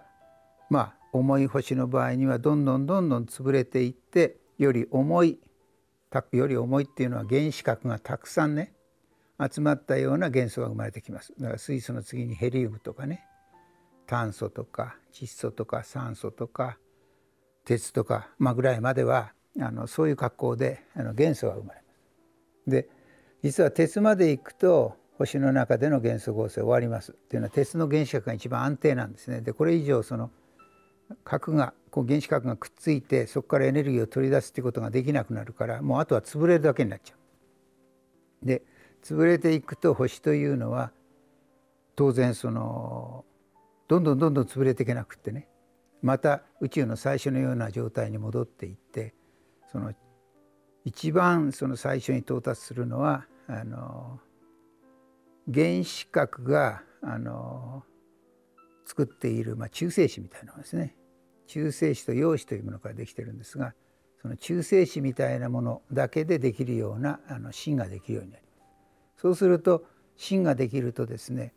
[0.70, 5.40] まあ重い星の場合にはどんどんどんどん潰れていってより重い
[6.32, 8.72] より重いっていうのは原子核がたくさんね
[9.52, 13.24] 集まったような元素が生まれてきますだから水素の次にヘリウムとかね
[14.06, 16.78] 炭素とか窒素とか酸素とか
[17.66, 22.70] 鉄とか、まあ、ぐらいまではあのそういう格好であの元素が生まれます。
[22.70, 22.88] で
[23.46, 29.40] 実は鉄までいくと星の中での元素合成終わりますっていうのは鉄の原子核が一番安定なんですね。
[29.40, 30.32] でこれ以上その
[31.22, 37.14] 核がこう原子核がくっついてそこからエネルギーを取り出すっていうことができなくなるからもうあとは潰れるだけになっちゃ
[38.42, 38.46] う。
[38.46, 38.62] で
[39.04, 40.90] 潰れていくと星というのは
[41.94, 43.24] 当然その
[43.86, 45.48] どんどんどんどん潰れていけなくってね
[46.02, 49.14] また宇宙の最初のような状態に戻っていって
[49.70, 49.94] その
[50.84, 54.20] 一番その最初に到達するのはあの
[55.52, 57.84] 原子核があの
[58.84, 60.96] 作っている、まあ、中性子みたいなものですね
[61.46, 63.74] 中性子と陽子というものからできてるんですが
[64.20, 68.48] その中性子みたいなものだけでできるようなあの芯ができるようになりま
[69.16, 69.20] す。
[69.20, 69.84] そうすると
[70.16, 71.54] 芯ができるとですね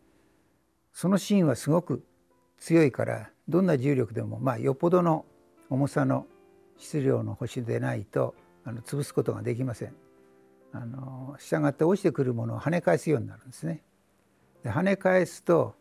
[0.93, 2.03] その芯はすごく
[2.59, 5.25] 強いからどんな重力でもまあよっぽどの
[5.69, 6.27] 重さの
[6.77, 10.08] 質量の星でないとあの潰すことができません。
[10.71, 13.81] あの従って落ちてくるものを跳ね返すようになるんですね。
[14.63, 15.75] で跳ね返すと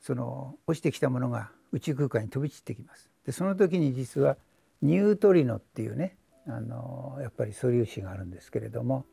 [0.00, 3.08] その落ちてきたものが宇宙空間に飛び散ってきます。
[3.24, 4.36] でその時に実は
[4.82, 9.06] ニュートリノっていうねあのやっぱり素粒子があるんですけれども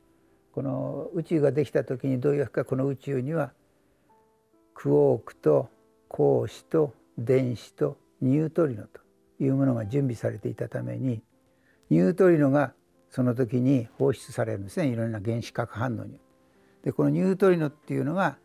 [0.52, 3.54] この宇宙ができた時にどういうわけかこの宇宙には
[4.74, 5.70] クォークと
[6.10, 9.02] 光子と電子とニュートリノと
[9.40, 11.22] いうものが準備されていたために
[11.90, 12.74] ニュートリノが
[13.10, 16.20] その時に放出されるんですねいろんな原子核反応に。
[16.84, 18.38] でこのニュートリノっていうのが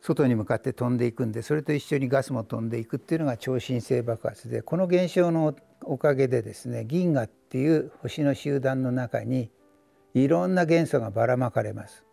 [0.00, 9.50] 外に向かって飛んでいくんでそれと一緒にガスも飛んでいくっていうのが超新星爆発でこの現象のおかげでですね銀河っていう星の集団の中に
[10.14, 12.04] いろんな元素がばらまかれます。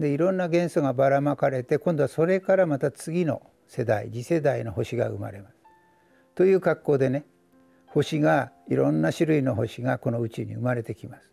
[0.00, 5.56] でいろんな元素がばらまかれて今度はそれからまた次の世代次世代の星が生まれます。
[6.34, 7.24] という格好でね
[7.92, 11.30] 星がいろんな種類の星がこの宇宙に生まれてきます。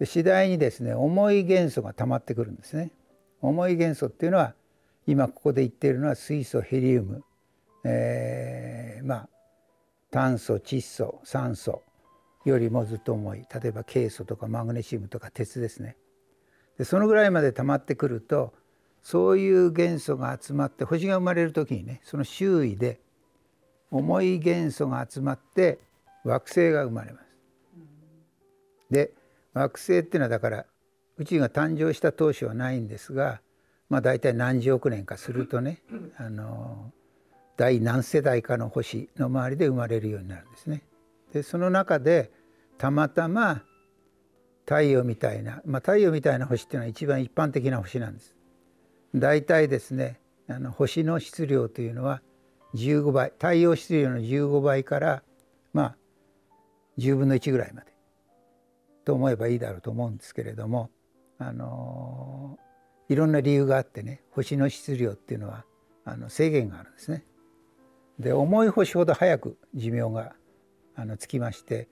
[0.00, 2.90] で次第にですね重い元素が溜まってくるんですね。
[3.40, 4.54] 重い元素っていうのは
[5.06, 7.22] 今ここで言っているのは水素ヘリウム、
[7.84, 9.28] えー、まあ
[10.10, 11.82] 炭素窒素酸素
[12.44, 15.96] よりもずっと重い例えばケイ素とかマグネシウムとか鉄ですね。
[16.78, 18.52] でそのぐらいまで溜まってくると
[19.02, 23.00] そういう元素が集まって星が生まれる時にねその周囲で
[23.90, 25.78] 重い元素が集まって
[26.24, 27.26] 惑星が生まれます。
[28.90, 29.12] で
[29.52, 30.66] 惑星っていうのはだから
[31.16, 33.40] 宇宙が誕生した当初はないんですが、
[33.88, 35.82] まあ、大体何十億年かするとね
[36.18, 36.92] あの
[37.56, 40.82] 第何世代かの星の周りで生まれるようになるんですね。
[41.32, 42.30] でその中で
[42.78, 43.62] たまたま
[44.66, 48.34] 太陽みたいな、まあ、太陽みたいな星っていうのは一番一般的な星なんです。
[49.14, 52.20] 大体ですねあの星の質量というのは
[52.76, 55.22] 15倍太陽質量の15倍から
[55.72, 55.96] まあ
[56.98, 57.94] 10分の1ぐらいまで
[59.04, 60.90] と思えばいいだろうと思うんですけれども
[61.38, 62.58] あの
[63.08, 65.64] いろんな理由があってね星の質量っていうのは
[66.04, 67.24] あの制限があるんですね。
[68.18, 70.34] で重い星ほど早く寿命が
[70.94, 71.88] あのつきまして、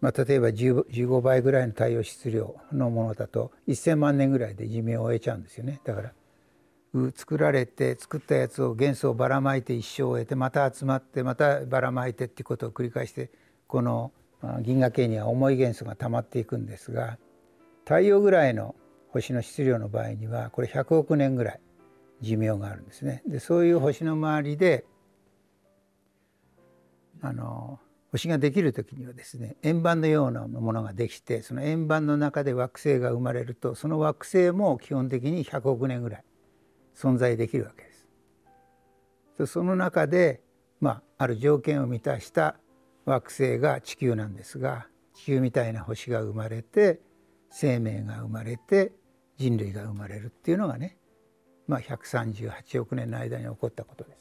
[0.00, 5.80] まあ、例えば15倍ぐらいの太陽質量のものだと1,000万年ぐらいで寿命を終えちゃうんですよね。
[5.84, 6.12] だから
[7.14, 13.30] 作られて作ったやつを元素をばらまいて一生を終えてまた集まってまたばらまいてっていうことを繰り返して
[13.66, 14.12] この
[14.60, 17.18] 銀河系には重い元素が溜まっていくんですが
[17.84, 18.74] 太陽ぐらいの
[19.10, 21.60] 星の質量の場合にはこれ100億年ぐらい
[22.20, 23.22] 寿命があるんですね。
[23.26, 24.84] でそういう星の周りで
[27.22, 27.78] あの
[28.12, 36.24] 星ができる時にはですね円盤のようなものができてその円盤の中で惑星が生まれるとその惑星も基本的に100億年ぐらい
[36.96, 37.92] 存在できるわけで
[39.46, 39.46] す。
[39.52, 40.40] その中で、
[40.80, 42.56] まあ、ある条件を満たした
[43.04, 47.00] 惑星が地球なんですが地球みたいな星が生まれて
[47.50, 48.92] 生命が生まれて
[49.36, 50.96] 人類が生まれるっていうのがね、
[51.68, 54.16] まあ、138億年の間に起こったことです。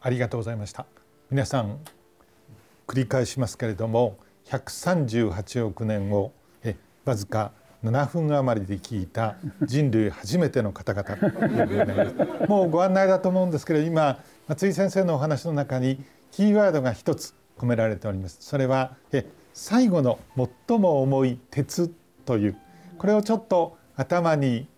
[0.00, 0.86] ありがとうございました。
[1.30, 1.78] 皆さん
[2.86, 7.52] 繰り返しますけれども138億年をえわずか
[7.84, 12.46] 7分余りで聞いた人類初めての方々。
[12.46, 18.38] もうご案内だと思うんですけれど今松井先生のお話の中にキーワードが一つ込められております。
[18.40, 20.18] それはえ最後の
[20.68, 21.88] 最も重い鉄
[22.24, 22.56] という。
[22.98, 24.68] これをちょっと頭に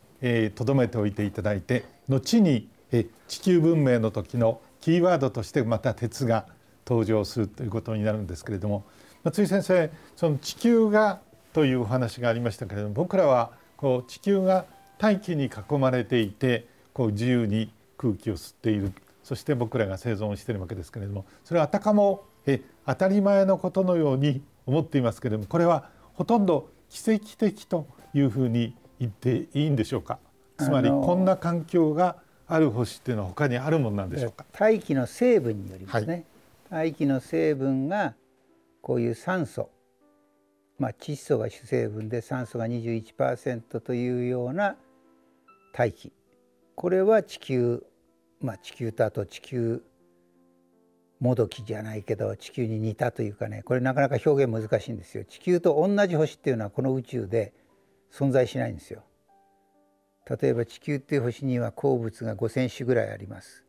[0.55, 6.47] とど、めておいていただいて後にえ地球文明の時のキーワードとしてまた鉄が
[6.87, 8.85] 登場するということになるんですけれども
[9.23, 11.21] 松井先生その地球が
[11.55, 14.67] というお話がありましたけれども僕らはこう地球が
[14.99, 18.93] 大気に囲まれていてこう自由に空気を吸っている。
[19.23, 30.19] そして僕らが生存しているわけですけれどもそれはあたかもえ当たり前のことのように思っていますけれどもこれはほとんど奇跡的というふうに言っていいんでしょうか？
[30.59, 34.45] つまりこんな環境がある星っていうのは他にあるものなんでしょうか？
[34.53, 36.27] 大気の成分によりますね、
[36.69, 38.15] はい、大気の成分が
[38.83, 39.71] こういう酸素
[40.79, 44.77] まあ、窒素が主成分で酸素が21%というような
[45.73, 46.13] 大気
[46.75, 47.85] これは地球
[48.41, 49.83] まあ地球とあと地球
[51.21, 55.25] もどきじゃないけど地球に似たというかねこれなかなか表現難しいんですよ。
[55.25, 57.55] 地球と同じ星っていうのはこの宇宙で
[58.13, 59.03] 存在しないんですよ。
[60.29, 63.65] 例えば地球っていう星には鉱物が5,000種ぐらいあります。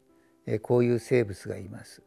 [0.48, 2.02] えこういう生物がいます。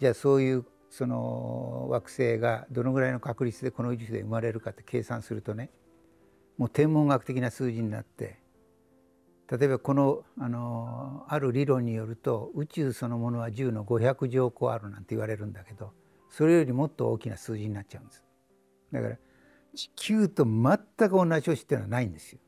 [0.00, 0.64] じゃあそういう
[0.96, 5.70] その惑星がどのぐらいの確率でこの宇宙で生まれるかって計算するとね
[6.56, 8.38] もう天文学的な数字になって
[9.50, 15.90] 例えばこのあのある理論によると宇宙そのものは10の500乗個あるなんて言われるんだけど
[16.30, 18.24] それよりもっと大きな数字になっちゃうんです。
[18.92, 19.16] だから
[19.74, 20.78] 地球と全
[21.08, 22.38] く同じ星っていうのはないんですよ。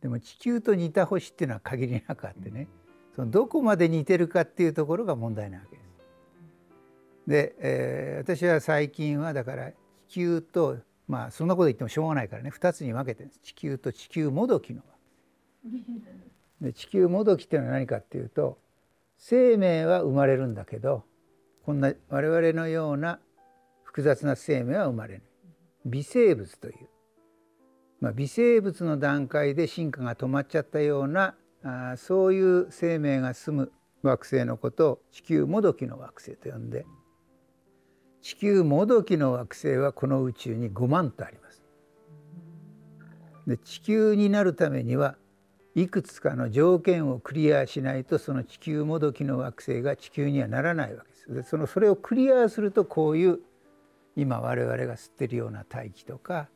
[0.00, 2.66] でも地球と似た星っていうのは限りなくあってね
[3.14, 5.81] そのどこまで似てるかっていうところが問題なわけ。
[7.26, 9.70] で、えー、私は最近はだから
[10.08, 12.50] 地球とまあそんなこと言ってもしょうがないからね。
[12.50, 13.40] 2つに分けてるんです。
[13.40, 14.82] 地球と地球もどきの
[16.60, 18.58] で地球もどきっていうのは何かっていうと
[19.18, 21.04] 生命は生まれるんだけど
[21.64, 23.20] こんな我々のような
[23.84, 25.22] 複雑な生命は生まれない。
[25.84, 26.88] 微生物という、
[28.00, 36.86] まあ、微生物の段階で進化が止まっちゃったようなあそういう生命が住む惑星のことを地球もどきの惑星と呼んで
[38.22, 41.62] 地球もどきの惑星はこの宇宙に5万とあります。
[43.46, 45.16] で地球になるためには
[45.74, 51.34] いくつかの条件をクリアしないとその地球もどきの惑星が地球にはならないわけです。
[51.34, 53.40] でそのそれをクリアするとこういう
[54.14, 56.48] 今我々が吸ってるような大気とか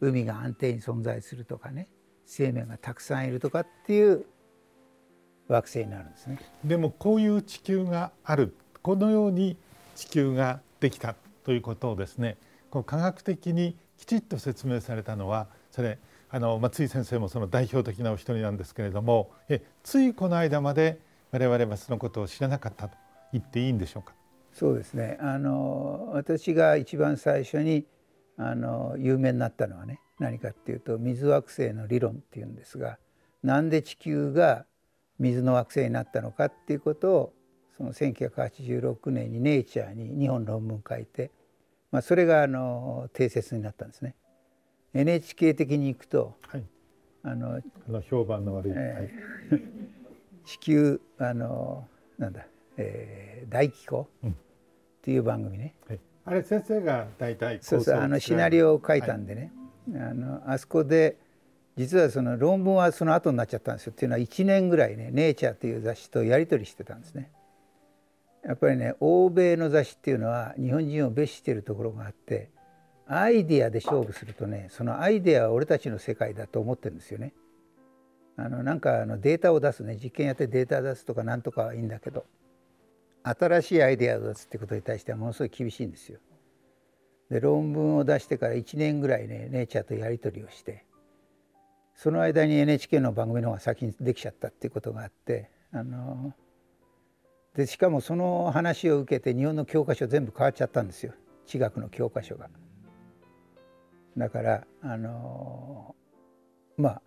[0.00, 1.88] 海が安定に存在するとかね
[2.24, 4.24] 生命がたくさんいるとかっていう
[5.48, 6.38] 惑星になるんですね。
[6.64, 9.58] でもこういう地球があるこのように
[9.94, 12.36] 地球ができたということをですね
[12.68, 22.98] こう科学的にきちっと説明されたのはそれあの松井先生もその代表的なお一人なんですけれどもえついこの間まで我々はそのことを知らなかったと
[23.32, 24.12] 言っていいんでしょうか？
[24.52, 25.16] そうですね。
[25.22, 27.86] あの私が一番最初に
[28.36, 32.98] あの有名になったのはね何かっていうと水惑星の理論っていうんですが
[33.42, 34.66] なんで地球が
[35.18, 37.32] 水の惑星になったのかっていうことを
[37.76, 41.30] その1986年に「ネイチャー」に2本論文書いて、
[41.90, 44.14] まあ、それがあの定説になったんですね。
[44.94, 46.64] NHK 的にいくと、はい、
[47.24, 47.60] あの
[48.02, 49.60] 評判の悪い、えー、
[50.46, 54.30] 地球あのなんだ、えー、大気候っ
[55.02, 59.52] ていう番組ね、はい、あれ先生が大体そうそうあのシナリオを書いたんでね、
[59.92, 61.16] はい、あのあそこで
[61.76, 63.92] 実はその論文はその後になっちゃったんですよ。
[63.92, 67.30] っていうのは1年ぐらいね「ネイチャー」という雑誌とやり取りしてたんですね。
[68.46, 72.50] やっぱりね欧米の雑誌っていうのは日本人を蔑視しているところがあって
[73.06, 77.34] アイディアで勝負するとねそのアイデアは俺たちの世界だと思ってるんですよね。
[78.36, 82.26] あのなんかあのデータを出すね実験やってデータ出すとかなんとかはいいんだけど
[83.22, 86.18] 新しいアイデアを出すってことに対してはものすごい厳しいんですよ。
[87.30, 90.84] で論文を出してから1年ぐらいねネイチャーとやり取りをして
[91.94, 96.34] その間に NHK の番組の方が先にできちゃったっていうことがあってあの
[97.56, 101.12] でしかもその話を受けて日本の教科書全部変わっちゃったんですよ
[101.46, 102.48] 地学の教科書が。
[104.16, 105.94] だからあの
[106.76, 107.02] まあ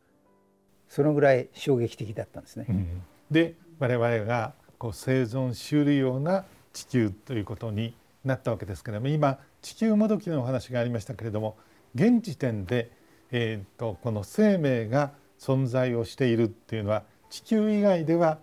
[0.89, 2.65] そのぐらい衝撃的だったんですね。
[2.69, 11.57] うん、で我々がこう生存しうるような地球ということになったわけですけれども今地球もどきのお話がありましたけれども
[11.95, 12.91] 現時点で
[13.31, 18.39] えーと、この生命が存在をしているっていうのは地球以外では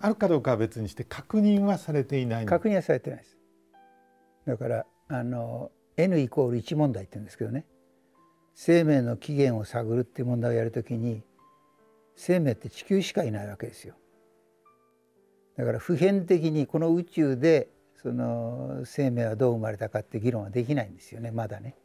[0.00, 2.46] あるかどうかは別にして確認はされていない。
[2.46, 3.36] 確認はされてないです。
[4.46, 7.66] だからあの N イコール1問題って言うんですけどね。
[8.54, 11.22] 生命の起源を探るっていう問題をやるときに
[12.16, 13.94] 生命って地球しかいないわけですよ。
[15.56, 17.68] だから普遍的にこの宇宙で
[18.00, 21.30] その生命はどう生まれたかって議論はできないんですよね。
[21.32, 21.76] まだね。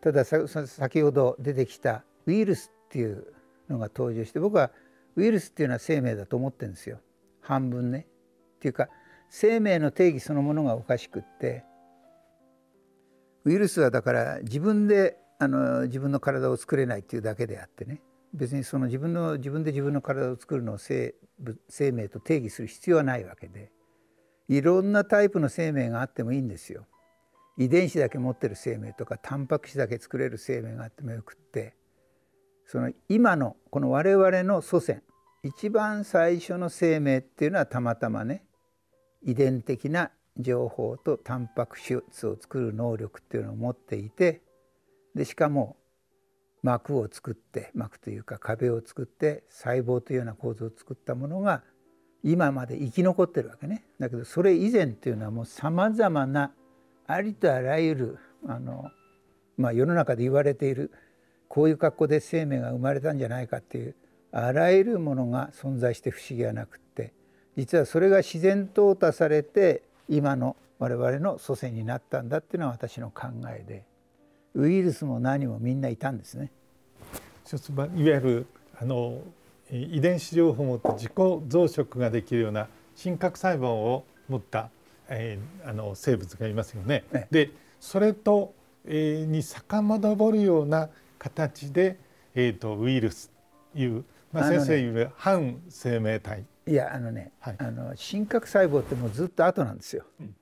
[0.00, 3.26] ただ先ほど出てきたウイルスっていう
[3.68, 4.70] のが登場して僕は
[5.16, 7.00] ウイルスっていうのは生命だと思ってるんですよ。
[7.40, 8.06] 半分ね。
[8.56, 8.88] っていうか
[9.28, 11.64] 生命の定義そのものがおかしくって。
[13.44, 18.02] ウイルスはだから自分であの自分の体を作れないっていうだけであってね。
[18.34, 21.14] 別にその自分の自分で自分の体を作るのを生
[21.68, 23.72] 生命と定義する必要はないわけで。
[24.48, 26.86] いろんなタイプの生命があってもいいんですよ。
[27.56, 31.76] 遺伝子だけ持ってる生命とかタンパク質だけ作れる生命があってもよくって。
[32.70, 35.02] その今のこの我々の祖先
[35.42, 38.44] 一番最初の生命っていうのはたまたまね
[39.26, 41.96] 遺伝的な情報とタンパク質
[42.28, 44.42] を作る能力っていうのを持っていて
[45.16, 45.78] でしかも
[46.62, 51.64] 膜を作って膜というか壁を作って細胞というような構造を作ったものが
[52.22, 53.82] 今まで生き残ってるわけね。
[53.98, 56.52] だけどそれ以前っていうのはもうさまざまな
[57.08, 58.92] ありとあらゆるあの、
[59.56, 60.92] まあ、世の中で言われている
[61.50, 63.94] こういう格好で生命が生まれたんじゃないかっていう
[64.32, 67.12] あらゆるものが存在して不思議はなくって
[67.56, 73.84] 実はそれが自然淘汰されて今の我々の祖先になったんだっていうのは私の考えで
[74.54, 76.50] ウイルスも何もみんないたんですね。
[77.46, 78.46] いわゆる
[78.80, 79.20] あの
[79.70, 84.70] 遺伝子情報を持って自己増殖ができるような真核細胞を持った
[85.10, 87.04] えー、あの生物がいますよね。
[87.12, 88.54] ねでそれと、
[88.86, 90.88] えー、に遡るような
[91.20, 92.00] 形で、
[92.34, 93.30] えーと、ウイルス
[93.74, 96.44] いう、まあ、先生言う、ね、反生命体。
[96.66, 100.04] いやあのね、はい、あの真核細胞ってもうずっと後なんですよ。
[100.20, 100.34] うん、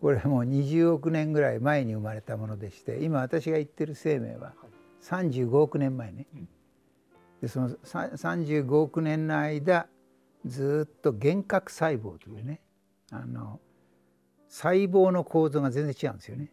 [0.00, 4.54] これもう20億年ぐらい前に生まれたものでして今私が言ってる生命は
[5.02, 6.26] 35億年前ね。
[7.42, 9.86] でその35億年の間
[10.46, 12.60] ずっと幻覚細胞というね
[13.10, 13.60] あの
[14.48, 16.50] 細胞の構造が全然違うんですよね。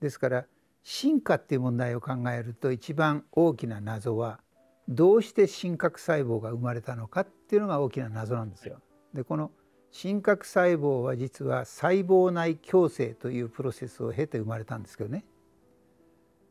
[0.00, 0.46] ですから
[0.84, 4.40] 進化っていう問題を考えると一番大きな謎は
[4.86, 8.82] どうして真核細胞が生まれたのかっていうのが大きな謎なんですよ。
[9.14, 9.50] でこの
[9.90, 15.24] 真核細胞は実は細胞内共生というプロセスを経て生まれたんですけどね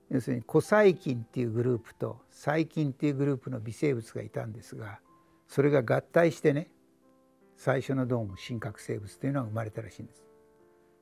[0.09, 4.99] 要するに古細菌っていうグループと細菌っていうグループの微生物がいたんですが
[5.47, 6.69] それが合体してね
[7.57, 10.25] 最初のどうも真核生物というのが生まれたらしいんです。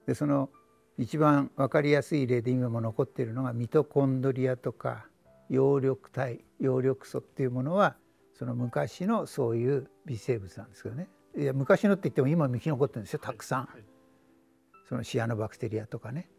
[0.07, 0.49] でその
[0.97, 5.07] 一番分かりやすい例で今も残っているのがミトコンドリアとか
[5.49, 7.95] 葉緑体葉緑素っていうものは
[8.33, 11.09] その昔のそういう微生物なんですけどね。
[11.37, 13.75] いや昔のって言っても今も生き残ってるんですよたくさん、はい。
[13.75, 13.83] はい、
[14.89, 16.29] そのシアノバクテリアとかね。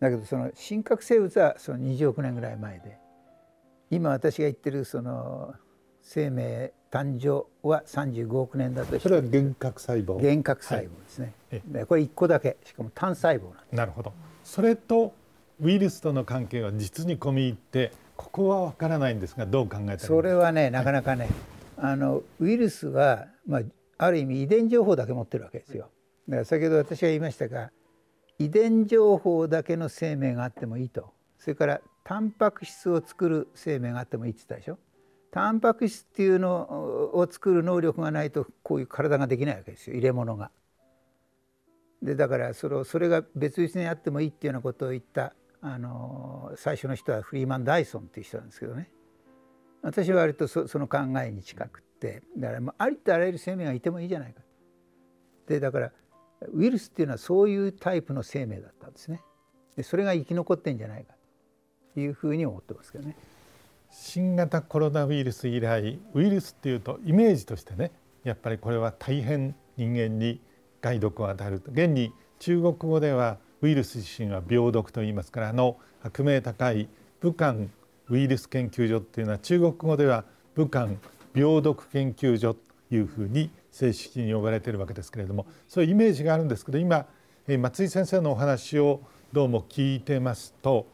[0.00, 2.98] だけどその真核生物はその20億年ぐらい前で。
[3.90, 5.54] 今私が言ってるその
[6.08, 10.14] 生命誕生は35億年だとそれは幻覚細胞。
[10.14, 11.34] 幻覚細胞ですね、
[11.74, 14.14] はい、これ1個だけしかも単細胞なるほど。
[14.42, 15.12] それと
[15.60, 21.28] ウイルスとの関係は実に込み入ってここは分からないんですがどう考えたらそれはねなかなかね、
[21.76, 23.62] はい、あのウイルスは、まあ、
[23.98, 25.90] ある意味遺伝情報だけ持ってるわけですよ。
[26.26, 27.70] だから先ほど私が言いましたが
[28.38, 31.12] 遺伝情報だけの生命があってもいいと。
[31.36, 34.78] それからタンパク質を作る生命があってもいいって言ったでしょ？
[35.30, 36.50] タンパク質っていうの
[37.14, 39.94] を作る能力がないとこういう体ができないわけですよ。
[39.94, 40.50] 入れ物が。
[42.02, 48.90] でだからそれそれが別々にあってもいいっていうようなことを言ったあの最初の人はフリーマン・ダイソンっていう人なんですけどね。
[49.82, 52.22] 私は割とそその考えに近くって。
[52.36, 54.40] だからありとあらゆる生命がいてもいいじゃないか。
[55.46, 55.92] でだから
[56.52, 59.22] ウイルスっていうのはそういうタイプの生命だったんですね。
[59.76, 61.14] でそれが生き残ってんじゃないか。
[61.94, 63.16] というふうに思ってますけどね。
[63.90, 67.90] 新型コロナウイルス以来ウイルスっていうとイメージとしてね
[68.24, 70.40] やっぱりこれは大変人間に
[70.80, 71.60] 害毒を与える。
[71.60, 76.88] と現に中国語ではウイルス自身は病毒と言いますからあの悪名高い
[77.20, 77.56] 武漢
[78.08, 80.24] ウイルス研究所っていうのは中国語では
[80.54, 80.88] 武漢
[81.34, 82.60] 病毒研究所と
[82.90, 87.06] いうふうに正式に呼ばれているわけですけれどもそういうイメージがあるんですけど今
[87.58, 89.00] 松井先生のお話を
[89.32, 90.86] どうも聞いてますと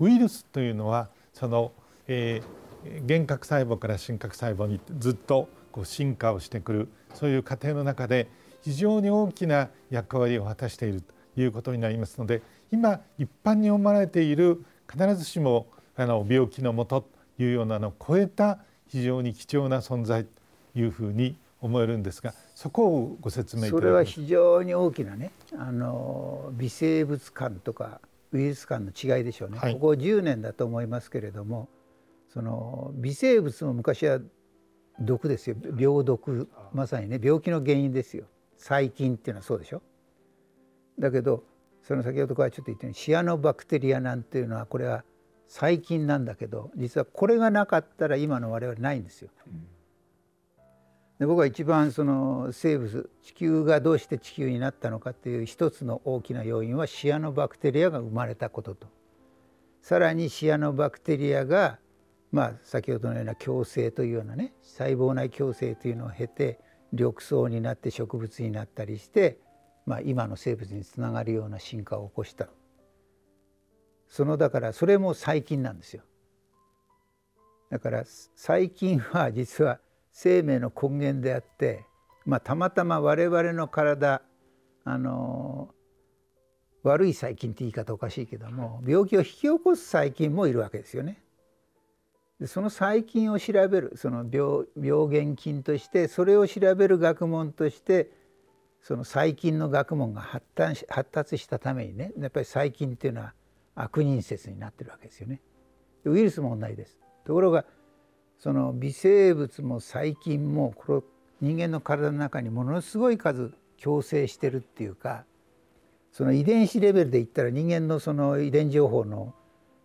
[0.00, 1.08] ウイルスというのは
[1.38, 1.72] その、
[2.08, 8.28] えー、幻覚細胞から真核細胞にずっとこう進化をしてくるそういう過程の中で
[8.62, 12.42] 非常に大きな役割を果たしているということになりますので
[12.72, 20.30] 今一般に思われている必ずしもあの病気のもとというようなのを超えた非常に貴重な存在と
[20.74, 28.00] いうふうに思えるんですがそこをご説明それは非常に大きなねあの微生物間とか
[28.32, 31.68] ウイルス間の違いでしょうね、はい、ここ10年だと思いますけれども
[32.28, 34.20] その微生物も昔は
[35.00, 35.56] 毒ですよ。
[35.78, 38.24] 病毒まさにね病気の原因ですよ。
[38.56, 39.82] 細菌っていうのはそうでしょ。
[40.98, 41.44] だけど
[41.82, 45.04] その先ほどからちょっと言ったようにシアノバクテリアなんていうのはこれは
[45.46, 49.30] 細菌なんだけど実はこれがなかったら今の我々ないんですよ。
[51.18, 58.86] で僕は一番その生物地球がどうして地球になったのかっていう一つの大きな要因はシアノバクテリアが生まれたことと。
[59.80, 61.78] さらにシアノバクテリアが
[62.30, 66.60] まあ先ほどのような共生というようなね細胞内共生というのを経て
[66.92, 69.38] 緑藻になって植物になったりして
[69.88, 72.50] まあ、今の生物につながるような進化を起こした
[74.06, 76.02] そのだからそれも細菌なんですよ
[77.70, 79.80] だから細菌は実は
[80.12, 81.86] 生命の根源であって、
[82.26, 84.20] まあ、たまたま我々の体
[84.84, 85.70] あの
[86.82, 91.22] 悪い細菌って言い方おかしいけども病気を引き起こす細菌もいるわけですよね。
[92.40, 94.66] でその細菌を調べるその病
[95.08, 98.10] 原菌としてそれを調べる学問として
[98.80, 103.34] その細菌の学問が発達発達したためにねやっぱり細菌っていうのは
[103.74, 105.40] 悪人説になってるわけですよね。
[106.04, 106.98] ウイルスも同じです。
[107.24, 107.64] ところが
[108.38, 111.04] その微生物も細菌もこの
[111.40, 115.24] 人間の体の中にものすごい数共生してるっていうか
[116.12, 119.34] その遺伝子レベルで言ったら人間のその遺伝情報の、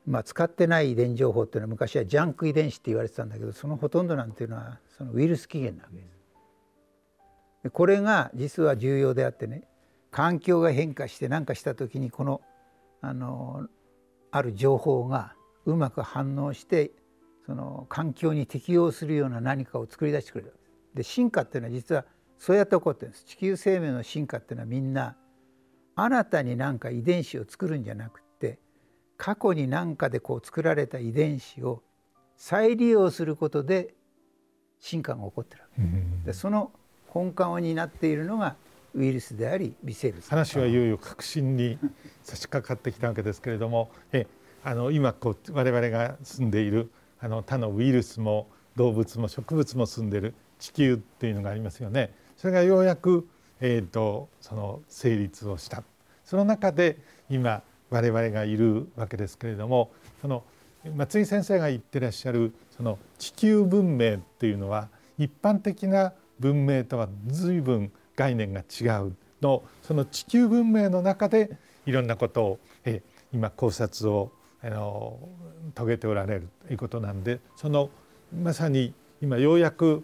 [0.06, 6.04] まあ、使ってない遺伝情報っていうのは昔はジャンク遺伝子って言われてたんだけどそのほとんどなんていうのはそのウイルス起源なわけで
[7.64, 7.70] す。
[7.72, 9.64] これが実は重要であってね
[10.12, 12.42] 環境が変化して何かした時にこの
[13.02, 13.68] あの
[14.32, 15.36] ある情報が
[15.66, 16.92] うまく反応して
[17.46, 20.54] その環境に適応するような何かを作り出してくれる
[20.94, 22.06] で進化っていうのは実は
[22.38, 25.16] そうやって起こってるんです地球生命の進化っていうのはみんな
[25.96, 28.23] 新たに何か遺伝子を作るんじゃなく
[29.18, 31.82] 過去に何かでこう作られた遺伝子を
[32.36, 33.94] 再利用することで
[34.80, 35.82] 進化が起こってるわけ。
[36.26, 36.72] でその
[37.14, 38.56] 根幹を担っているのが
[38.96, 40.28] ウイルスであり微生物。
[40.30, 41.78] 話はいよいよ革新に
[42.22, 44.28] 差し掛かってきたわけですけれどもえ
[44.64, 52.14] あの今こう我々が住んでいるあの他のウイルスも動物も植物も住んでいる地球っていうのがありますよね。
[52.38, 53.28] それがようやく、
[53.60, 55.84] えーと、その成立をした。
[56.26, 56.98] その中で
[57.30, 57.64] 今
[57.94, 60.44] 我々がいるわけですけれどもその
[60.96, 64.90] 松井先生が言ってらっしゃるその地球文明っていうのは
[65.20, 74.32] 一般的な文明とは随分概念が違うのその地球文明の中でいろんなことをえ今考察を
[74.64, 75.20] あの
[75.76, 77.92] 遂げておられるということなんでその
[78.36, 80.04] まさに今ようやく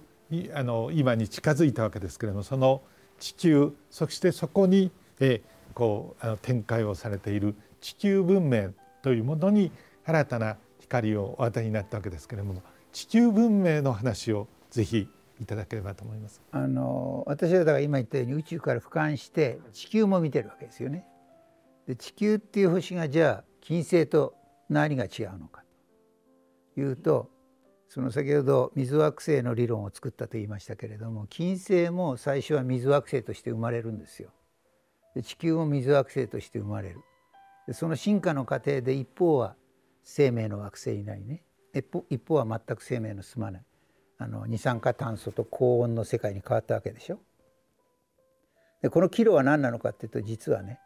[0.54, 2.84] あの今に近づいたわけですけれどもその
[3.20, 5.42] 地球そしてそこにえ
[5.74, 8.72] こうあの展開をされている地球文明
[9.02, 9.72] というものに
[10.06, 12.62] 新たな光をお与えになったわけですけれども
[12.92, 15.08] 地球文明の話をぜひ
[15.42, 16.42] いただければと思います。
[16.52, 21.06] あの私はだから今言ったように宇宙から俯瞰して地球も見てるわけですよね。
[21.88, 24.36] で地球っていう星がじゃあ金星と
[24.70, 25.64] 何が違うのか
[26.76, 27.30] というと
[27.88, 34.30] その先ほど水惑星の理論を作ったと言いましたけれども金星も最初は水惑星として生まれるんですよ。
[35.16, 37.02] で地球も水惑星として生まれる。
[37.70, 39.55] でその進化の過程で一方は
[40.03, 41.43] 生命の惑星になりね
[42.09, 43.61] 一方は全く生命の住まない
[44.17, 47.20] あの二酸化炭素と高温の世界に変わったわけでしょ。
[48.82, 50.80] でこの岐路は何なのかっていうと実はね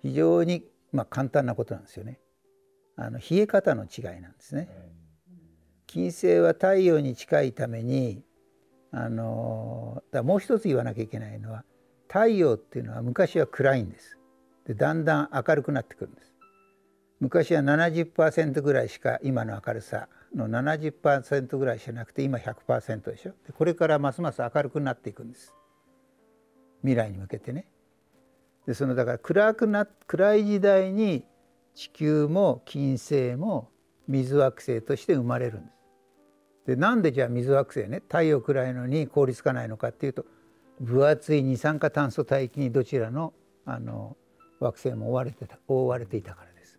[0.00, 2.18] 非常にまあ簡単なことなんですよね。
[2.96, 4.70] あの冷え方の違いなんですね。
[5.86, 8.24] 金星は太陽に近いために
[8.90, 11.62] あのだもう一つ言わなきゃいけないのは
[12.08, 14.16] 太陽っていうのは昔は暗いんです。
[14.70, 16.32] でだんだん明るくなってくるんです。
[17.18, 23.32] 昔は70%ぐらいしか今の明るさの70%ぐらいしかなくて今100%でしょ。
[23.44, 25.56] でこれからますます明るくなっていくんです。
[26.82, 27.66] 未来に向けてね。
[28.64, 31.24] でそのだから暗くな暗い時代に
[31.74, 33.70] 地球も金星も
[34.06, 35.74] 水惑星として生まれるんです。
[36.66, 40.26] でなんでじゃあ水惑星ね太陽暗いのに凍りつかないのかっていうと
[40.78, 43.32] 分厚い二酸化炭素大気にどちらの
[43.64, 44.16] あの
[44.60, 46.78] 惑星も覆われてた覆われていたからです。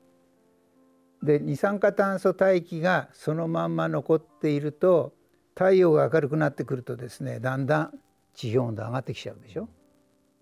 [1.23, 5.13] で二酸化炭素大気がそのまんま残っていると
[5.55, 7.99] 太陽が明るくなってくるとですねだんだん
[8.33, 9.67] 地表温度上がってきちゃうでしょ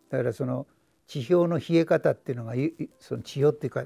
[0.10, 0.68] だからその
[1.08, 2.54] 地表の冷え方っていうのが
[3.00, 3.86] その地表っていうか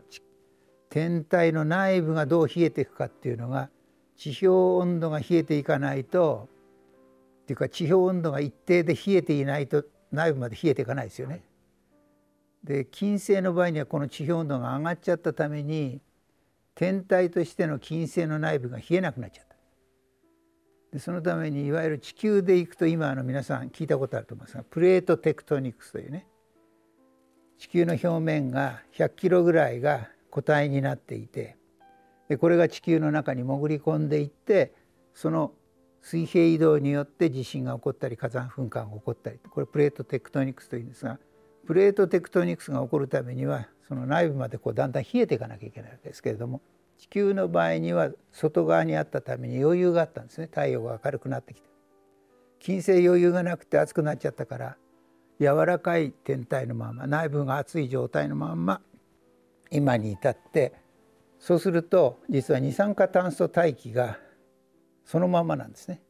[0.89, 3.69] 天体の内部がどう冷えていくかっていうのが
[4.17, 4.47] 地表
[4.83, 6.49] 温度が冷えていかないと
[7.43, 11.43] っていうか地表温度が一定で冷えていないと内部まで冷えていかないですよね。
[12.63, 16.01] で金星の場合にはこの地表温度が上がっちゃったために
[16.75, 19.53] 天体としての金星の内部が冷えなくなっちゃった。
[20.93, 26.27] でそのためにいわゆる地球でいくと今あの皆さん聞いたことあると思いますがプレートテクトニクスというね
[27.57, 31.57] 地球の表面が100キロぐらいが固体になっていて
[32.29, 34.73] でこれが地球の中に潜り込んでいって
[35.15, 35.53] その
[36.01, 41.17] 水平移動によって地震が起こったり火山噴火が起こったりこれプレートテクトニクスというんですが
[41.65, 46.61] プレートテクトニクスが起こるためにはその内部までこうだんだん冷えていかなきゃいけないわけですけれども
[46.97, 51.67] 地球の場合には外側にあったために余裕があったんですね太陽が明るくなってきて
[52.59, 54.77] 金星余裕がなくて熱くなっちゃったから
[55.39, 58.81] 柔らかい天体のまま内部が熱い状態のまま
[59.69, 60.73] 今に至って
[61.39, 64.17] そうすると実は二酸化炭素大気が
[65.03, 66.01] そのままなんですね。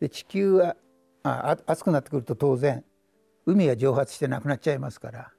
[0.00, 0.76] で地球は
[1.22, 2.82] あ熱くなってくると当然
[3.46, 5.32] 海が蒸発してなくなっちゃいますから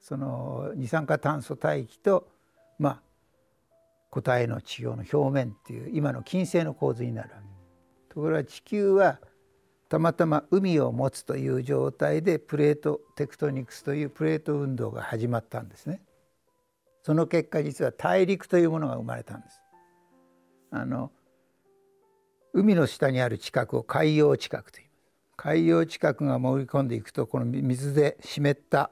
[0.00, 2.28] その二酸化炭素大気と
[2.78, 3.02] まあ
[4.10, 7.30] 固体の地表の表面っていう今の金星の構図になる
[8.10, 9.18] ところが地球は
[9.88, 16.02] たまたま海を持つという状態でプレートテクトニクスというプレート運動が始まったんですね。
[17.02, 19.60] その結果実は大陸というものが生まれたんです。
[20.70, 21.10] あの
[22.52, 24.91] 海の下にある地殻を海洋地殻と言います。
[25.36, 28.90] 海洋地殻が潜り込んでいくとこの水で湿った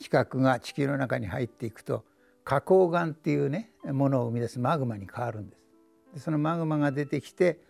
[0.00, 2.04] 地殻が地球の中に入っていくと
[2.44, 5.62] 花崗岩っていうねものを生み出すマグマに変わるんです。
[6.14, 7.60] でそのマグマが出てきて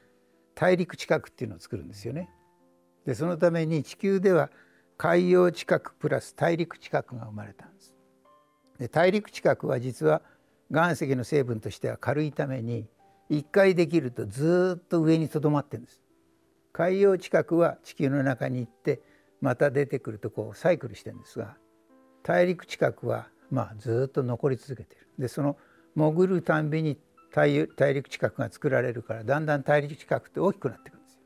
[0.55, 2.31] 大陸地殻っていうのを作るんですよね。
[3.07, 4.51] でそのために地球では
[4.97, 7.95] 海洋地殻プラス大陸地殻が生まれたんです。
[8.79, 10.23] で大陸地殻は実は
[10.71, 12.87] 岩石の成分としては軽いために
[13.29, 16.02] 一回できるとずっと上にとどまってるんです。
[16.73, 19.01] 海洋地殻は地球の中に行って
[19.41, 21.57] また出てくるとこうサイクルしてるんですが
[22.23, 25.57] 大陸近くはまあずっと残り続けてるでその
[25.95, 26.99] 潜るたんびに
[27.35, 27.53] 大
[27.95, 31.21] 陸近くが作られるからだんだん大陸近くって大きくなっていくんですよ。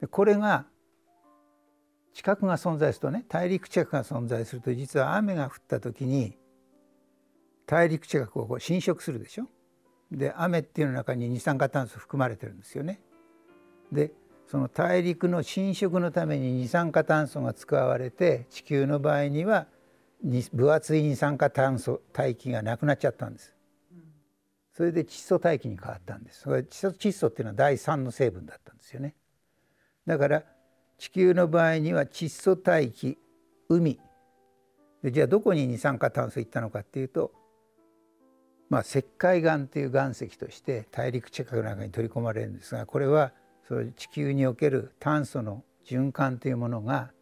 [0.00, 0.66] でこれが
[2.12, 6.36] 地殻が存在するとね大陸近くが存在すると実は雨が降った時に
[7.66, 9.46] 大陸近くをこう侵食するでしょ？
[10.10, 13.00] で雨っていうの中に二酸化炭素含まれてるんですよね。
[13.92, 14.12] で
[14.46, 19.66] その大陸の侵食のために二酸化炭素が使われて地球の場合には
[20.52, 23.54] 分厚い二酸化炭素大気がなくなっちゃったんです。
[24.72, 26.40] それで窒素大気に変わったんです。
[26.40, 29.14] それ窒素っていうのは第3の成分だったんですよね。
[30.06, 30.42] だから
[30.98, 33.18] 地球の場合には窒素大気
[33.68, 34.00] 海。
[35.02, 37.32] でじゃあどこに二酸化炭素行ったのかっていうと
[38.68, 43.32] まあ石灰岩という岩石として大陸近くの中に取り込まれるんですがこれは
[43.70, 47.12] その地球における炭素の循環というものが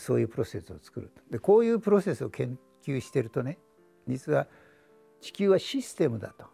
[0.00, 3.60] そういうプロセスを作るでこういうプロセスを研究してるとね
[4.08, 4.48] 実は
[5.20, 6.46] 地球はシステムだと。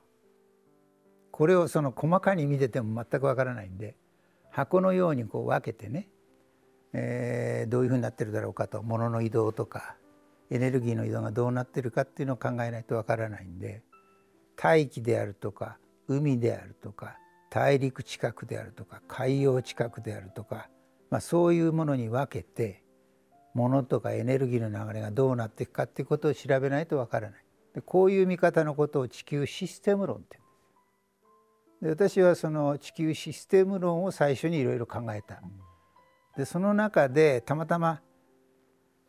[1.31, 3.97] これをその細かに見てても全くわからないんで
[4.51, 6.11] 箱のようにこう分けてね、
[6.93, 8.83] えー、どういうふうになってるだろうかと。
[8.83, 9.97] 物の移動とか
[10.51, 13.83] エネルギーの移動がどうなってるかっていうのを考えないとわからないんで
[14.57, 17.17] 大気であるとか海であるとか
[17.51, 20.69] 大陸近くであるとか海洋近くであるとか、
[21.11, 22.83] まあ、そういうものに分けて
[23.55, 27.45] 物とかエネルギーの流れがどうなっていくかっていうことを調べないとわからない。
[27.75, 30.39] でこういう見方のことを地球システム論って
[31.83, 35.41] で私はその地球システム論を最初にいろいろ考えた。
[36.37, 38.01] でその中でたまたま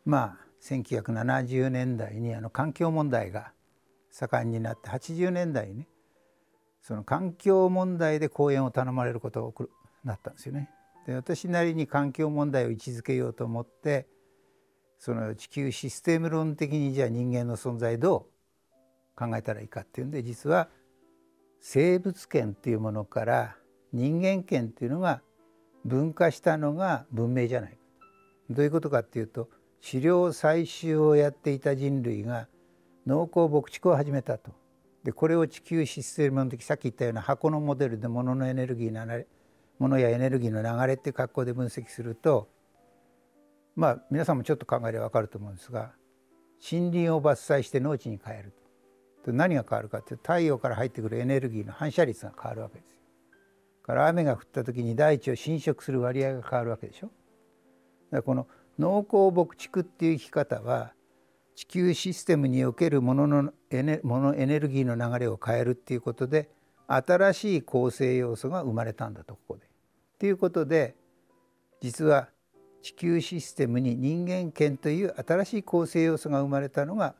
[0.06, 3.54] まあ1970年代にあの環境問題が
[4.10, 5.88] 盛んになって80年代にね
[6.82, 9.66] その環境問題で講演を頼まれることが
[10.04, 10.70] なったんですよね。
[11.06, 14.08] で私なりに環境問題を位置づけようと思って
[15.00, 18.28] その地球システム論的にじゃあ人間の存在ど
[19.16, 20.70] う考えたらいいかっていうんで実は
[21.62, 23.56] 生物圏っていうものから
[23.92, 25.22] 人間圏っていうのが
[25.86, 27.78] 分化したのが文明じゃない
[28.50, 29.50] どういうことかっていうと
[29.86, 32.48] 狩猟採集をやっていた人類が
[33.08, 34.52] 農耕牧畜を始めたと
[35.04, 39.28] でこれを地球システム論的さっき言ったような箱のモデルで物のエネルギーの流れ
[39.80, 42.50] 物やエネルギーの流れっていう格好で分析すると
[43.76, 45.94] まあ皆さんもちょっと考えれば分かると思うんですが
[46.72, 48.54] 森林を伐採して農地に変える
[49.24, 53.00] と何が変わるかっていうと太陽から入ってくるエネルギーの反射率が変わるわけですよ。
[53.84, 57.08] から雨が降った時に大地を侵食する割合が変わるわけでしょ。
[57.08, 57.14] だか
[58.12, 58.48] らこの
[58.78, 60.94] 農耕牧畜っていう生き方は
[61.60, 66.50] 地球システムにおけるもののエネものエネルギーの流れを変えるっていうことで
[66.88, 69.68] 新しい構成要素が生まれたんだとここで。
[70.20, 70.96] ということで
[71.82, 72.30] 実は
[72.82, 77.14] 地球システムに人間権という新しい構成要素が生まれたのが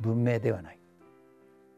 [0.00, 0.78] 文明ではない。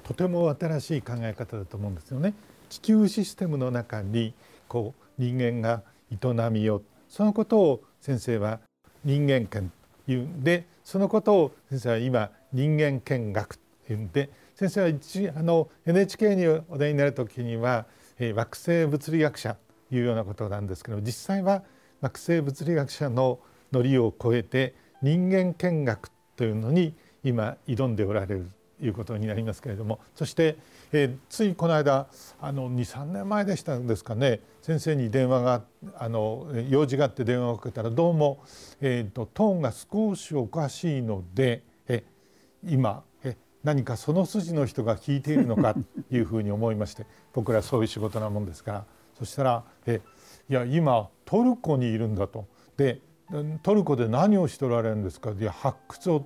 [0.04, 2.34] とても新しい考え方だと思うんですよね。
[2.68, 4.32] 地球システムの中に
[4.68, 5.82] こう人間が
[6.12, 8.61] 営みをそのことを先生は
[9.04, 9.72] 人間権
[10.09, 17.86] いうんでそのことを先生は今人間見学というんで先生は一あの NHK にお出になる時には、
[18.18, 19.57] えー、惑星物理学者
[19.88, 21.62] というようなことなんですけど実際は
[22.00, 23.38] 惑星物理学者の
[23.72, 28.50] ノリを超えて人間見学というのに今挑んでおられる
[28.83, 30.57] いうことになりますけれどもそして、
[30.93, 32.09] えー、ついこの間
[32.41, 35.62] あの23年前でしたんですかね先生に電話が
[35.97, 38.43] あの用事があって電話をかけたらどうも、
[38.81, 42.05] えーと、トーンが少しおかしいのでえ
[42.64, 45.81] 今え何かその筋の人が聞いているのかと
[46.14, 48.85] いうふうに思いまして僕らそういう仕事なもんですから
[49.18, 50.01] そしたらえ
[50.51, 52.47] いや今トルコにいるんだと。
[52.77, 53.01] で
[53.62, 55.33] トルコで何をしておられるんですか？
[55.33, 56.24] いや発掘を、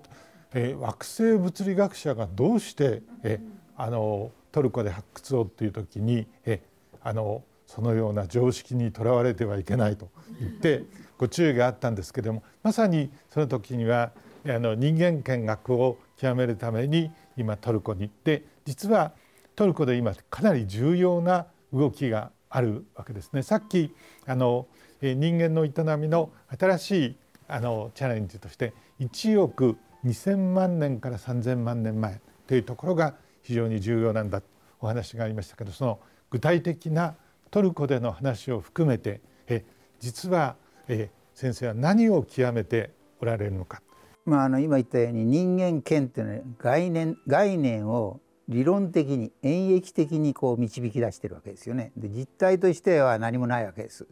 [0.55, 3.41] え惑星物理学者がどうしてえ
[3.77, 6.61] あのトルコで発掘をっていう時にえ
[7.03, 10.09] あのそのような常識にとらわれてはいけないと
[10.41, 10.85] 言って
[11.19, 14.11] ご注意があったんですけれどもまさにその時には
[14.45, 19.13] あの人間見学を極めるために今トルコに行って実は
[19.55, 23.43] トルコで今かなり重要な動きがあるわけですね。
[23.43, 23.95] さっき
[24.27, 24.67] あの
[25.01, 34.47] 人間の営みの新しいあのチャレンジとして1億2,000万年から3,000万年前というところが非常に重要なんだと
[34.81, 37.15] お話がありましたけどその具体的な
[37.51, 39.65] トルコでの話を含めてえ
[39.99, 40.57] 実は
[40.89, 42.91] え先生は何を極めて
[43.21, 43.83] おられるのか？
[44.25, 51.93] まあ、あの今言ったように人間権というのは概念概念を理論的に演繹的にこう導き出してるわけですよね。
[51.97, 54.07] で実態としては何もないわけです。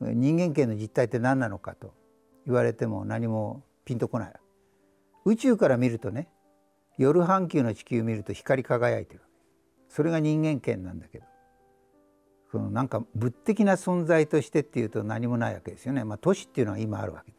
[0.00, 1.92] 人間界の実態って何なのかと
[2.46, 4.32] 言われても何もピンとこない。
[5.24, 6.28] 宇宙から見るとね
[6.98, 9.20] 夜半球の地球を見ると光り輝いてる
[9.88, 11.30] それが人間圏なんだけど。
[12.50, 16.02] そのなんか物的な存在としてっていうと何もないわけですよね。
[16.04, 17.32] まあ、都市っていうのは今あるわけ。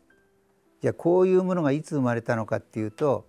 [0.82, 3.28] じゃあこういうものがいつ生まれたのかっていうと、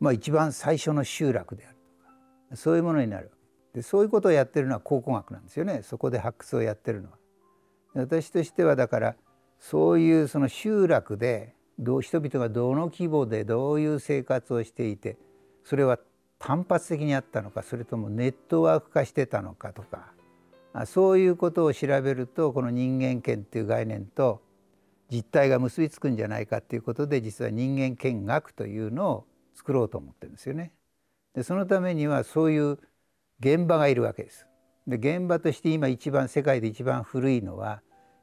[0.00, 3.30] まあ、一番最初の集落であるとかそういうものになる
[3.74, 5.82] でそういうことをやってるのは考古学なんですよね。
[5.82, 7.18] そこで発掘をやってるのは。
[7.94, 9.16] 私としてはだから
[9.60, 15.18] そういうその集落でどう人々がどの規模でどういう生活をしていて
[15.64, 15.98] それは
[16.38, 20.12] 単発的にあったのかそれともネットワーク化してたのかとか
[20.86, 24.42] そういうことを調べるとこの人間権っていう概念と
[25.10, 30.72] 実態が結びつくんじゃないかっていうことで実は人間権学というのを作ろうと思ってるんですよね。
[31.34, 32.78] でそのためにはそういう
[33.40, 34.46] 現場がいるわけです。
[34.86, 37.82] で現場として今一番世界で一番古いのは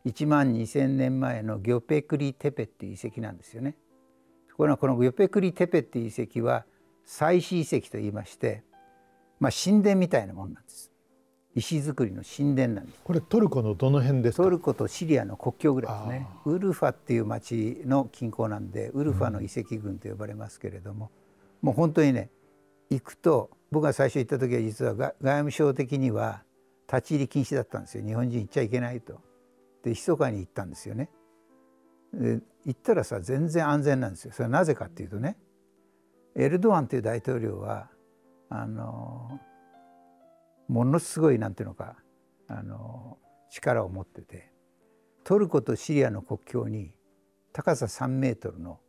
[0.10, 3.76] 1万2,000年前のギョペクリ・テペっていう遺跡なんですよね。
[4.49, 6.66] ところがこのギョペクリ・テペっていう遺跡は
[7.05, 8.64] 祭祀遺跡といいまして、
[9.39, 10.91] まあ、神殿みたいなもんなんです。
[11.55, 12.99] 石造りの神殿なんです。
[13.03, 16.28] これトルコのどの辺ですトルコとシリアの国境ぐらいですね。
[16.45, 21.12] ウルファっていう町の近郊なんでウルファの遺跡群と呼ばれますけれども、
[21.64, 22.30] うん、もう本当にね
[22.89, 26.43] 行くと僕が最初行った時は実は外務省的には
[26.91, 29.22] 立ち入り禁止だったんですよ日本人行っちゃいけないと。
[29.84, 31.10] で密かに行ったんですよね。
[32.14, 34.34] で行ったらさ全然安全なんですよ。
[34.34, 35.38] それはなぜかっていうとね
[36.36, 37.90] エルドアンという大統領は
[38.50, 39.40] あの
[40.68, 41.98] ものすごいなんていうのか
[42.48, 43.18] あの
[43.52, 44.52] 力を持ってて
[45.24, 46.94] トルコとシリアの国境に
[47.54, 48.80] 高さ3メートルの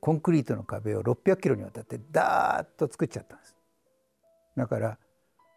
[0.00, 3.56] コンクリートの壁を600キロにわたってダーッと作っちゃったんです。
[4.56, 4.98] だから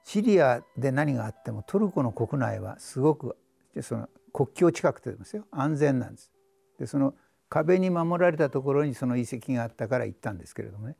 [0.03, 3.37] シリアで何があってもトルコの国内はすごく
[3.81, 6.31] その国境近くてですよ安全なんです。
[6.79, 7.13] でその
[7.49, 10.95] 壁に守られたところにその遺跡があったから行ったんですけれどもね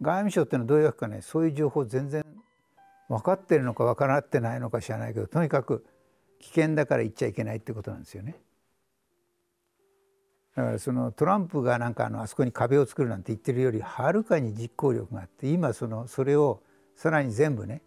[0.00, 2.24] 外務省っていうのはどういうわけかねそういう情報全然
[3.08, 5.86] 分かってるのか分からってないのか知らないけどとにかく
[6.40, 8.36] 危険だから行っちゃいけないってことなんですよね。
[10.56, 16.62] だからそのトランプがなんかあのあそこに壁を作るなんて言ってるよりはるかに実行力があって今そのそれを
[16.94, 17.82] さらに全部ね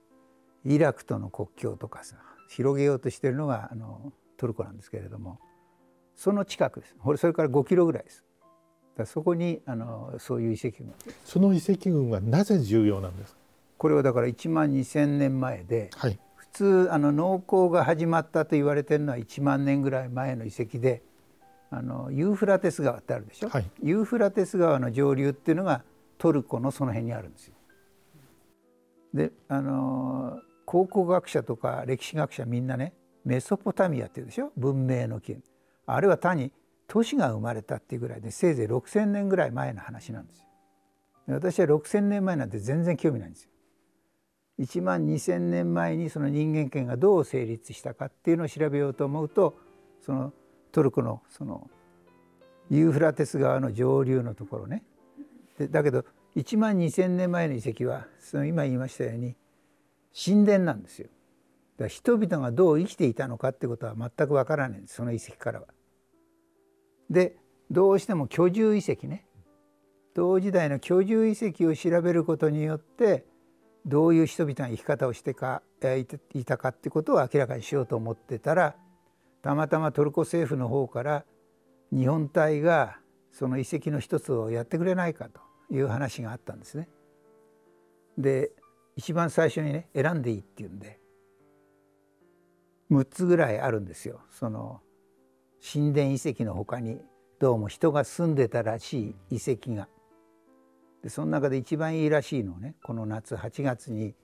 [0.64, 2.16] イラクとの国境とかさ
[2.50, 5.40] 広げようとしてるのがあのトルコなんですけれども
[6.16, 6.96] その近くです。
[7.18, 8.24] それから5キロぐらいです。
[8.98, 10.94] だそこにあのそういう遺跡群
[11.26, 13.40] その遺跡群はなぜ重要なんですか？
[13.78, 21.04] これはだから1万2,000年前で、はい、普通あの農耕が始まったと言われてるのは1万年ぐらい前の遺跡で
[21.72, 25.84] あのユーフラテス川ってあるでしょ、はい、ユーフラテス川の上流っていうのが
[26.18, 27.54] トルコのその辺にあるんですよ。
[29.14, 32.94] であの考古学者とか歴史学者みんなね
[33.26, 34.52] メソポタミアっていうでしょ？
[34.56, 35.36] 文明の木
[35.88, 36.52] あれは単に
[36.88, 40.46] 都市が生まれたっていうぐらいでせいぜい6,000年ぐらい前の話なんですよ。
[41.28, 43.50] 私は6,000年前なんて全然興味ないんですよ。
[44.60, 49.58] 1万2,000年前にその人間権がどう成立したかっていうのを調べようと思うと
[50.02, 50.32] その
[50.72, 51.70] トルコのその
[52.70, 54.84] ユーフラテス川の上流のところね
[55.58, 56.06] でだけど
[56.36, 59.36] 1万2,000年前の遺跡はその今言いましたように
[60.14, 61.10] 神殿なんですよ。
[61.78, 65.68] だ人々がどう生きていたのかってことは全くわからないんですその遺跡からは。
[67.10, 67.38] で
[67.70, 69.26] どうしても居住遺跡ね
[70.14, 73.26] 同時代の居住遺跡を調べることによって
[73.86, 75.62] どういう人々が生き方をしてか
[76.34, 78.76] いたかってことを明らかにしようと思ってたら
[79.44, 81.26] たまたまトルコ政府の方から
[81.92, 82.98] 日本隊が
[83.32, 86.88] その遺跡の一つをやってくれないかという話があったんですね。
[88.18, 88.52] で
[88.96, 91.00] 一番最初にね選んでいいっていうんで
[92.92, 94.82] 6つぐらいあるんですよその
[95.62, 97.00] 神殿遺跡の他に
[97.40, 99.88] どうも人が住んでたらしい遺跡が。
[101.02, 104.16] でその中で一番いいらしいのねこの夏8月に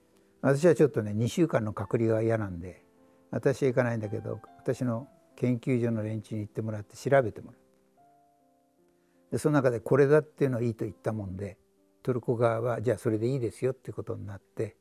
[0.42, 2.84] 私はちょっとね2週間の隔離が嫌なんで
[3.30, 7.62] 私は行かないんだけど私の研究所の連中に行ってもらって調べてもらう。
[9.32, 11.58] でその中でこれだっていうのはいいと言ったもんで
[12.04, 14.76] トルコ側はじゃあそれでいいですよってことになって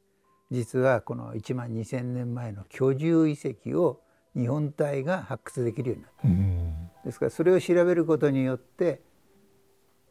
[0.51, 4.03] 実はこの1万2,000年前の居住遺跡を
[4.37, 7.07] 日本隊が発掘できるようになった。
[7.07, 9.01] ですからそれを調べることによって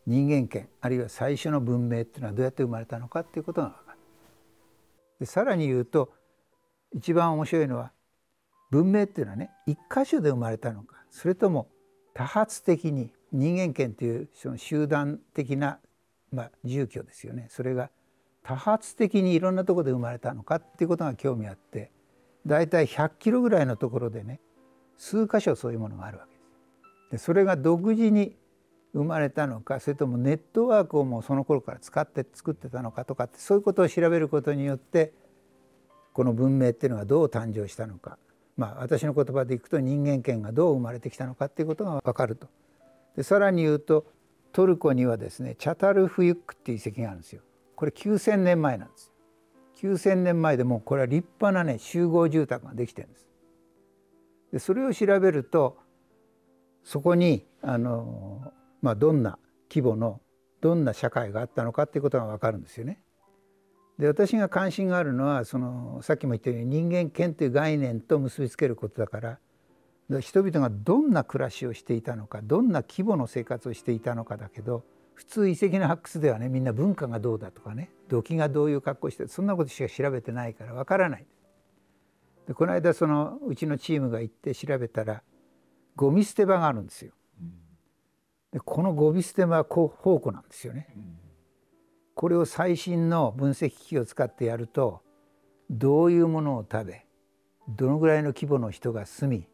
[0.08, 4.00] 人間権あるいは最初の文明っていうのはどうやって生まれたのかっていうことが分かる。
[5.20, 6.12] でさらに言うと
[6.94, 7.92] 一番面白いのは
[8.72, 11.68] 文明っていうのはね一箇所で生まれたのかそれとも
[12.14, 15.80] 多発的に人間権というその集団的な、
[16.32, 17.90] まあ、住居ですよねそれが
[18.44, 21.92] 多発的にいろんなところで生まれたのかっていうことが興味あって
[22.46, 24.40] だいたい100キロぐらいのところでね
[24.98, 26.40] 数箇所そういうものがあるわけです。
[27.12, 28.36] でそれが独自に
[28.94, 35.14] 生まれたのかそれともネットワークをもうその頃から使って作ってたのかとかってそういうことを調べることによって
[36.14, 38.18] この文明っていうのがどう誕生したのか
[38.58, 42.48] まあ私の言葉でいくと人間権がどう生まれてきたのかっていうことが分かると。
[43.16, 44.06] でさらに言うと
[44.52, 47.42] トルコにはですねチャタルフユックっていう遺跡があるんですよ。
[47.80, 49.05] これ9,000年前なんです
[49.82, 49.93] よ。
[49.93, 53.30] 9,000年前でもこれは立派なね集合住宅ができてるんです。
[54.51, 55.77] でそれを調べると
[56.84, 58.51] そこにあの、
[58.82, 60.19] まあ、どんな規模の
[60.59, 62.99] どんな社会があったのかっていうことが分かるんですよね。
[63.97, 69.39] で私が関心があるのはそのさっきも言ったように人間権という概念と結びつけることだか
[70.09, 74.84] ら人々がどんな暮らしをしていたのかどんな規模の生活をしていたのかだけど
[75.20, 81.26] 普通遺跡の発掘ではねみんな文化がどうだとかね土器がどういう格好してそんなことしか調べてないからわからない
[82.47, 85.22] でこの間そのうちのチームが行って調べたら
[85.97, 87.11] ゴミ捨て場があるんですよ。
[88.53, 90.88] でこのゴミ捨て場は宝庫なんですよね。
[92.15, 95.01] これを最新の分析機器を使ってやると
[95.70, 97.05] どういうものを食べ
[97.67, 99.47] どのぐらいの規模の人が住み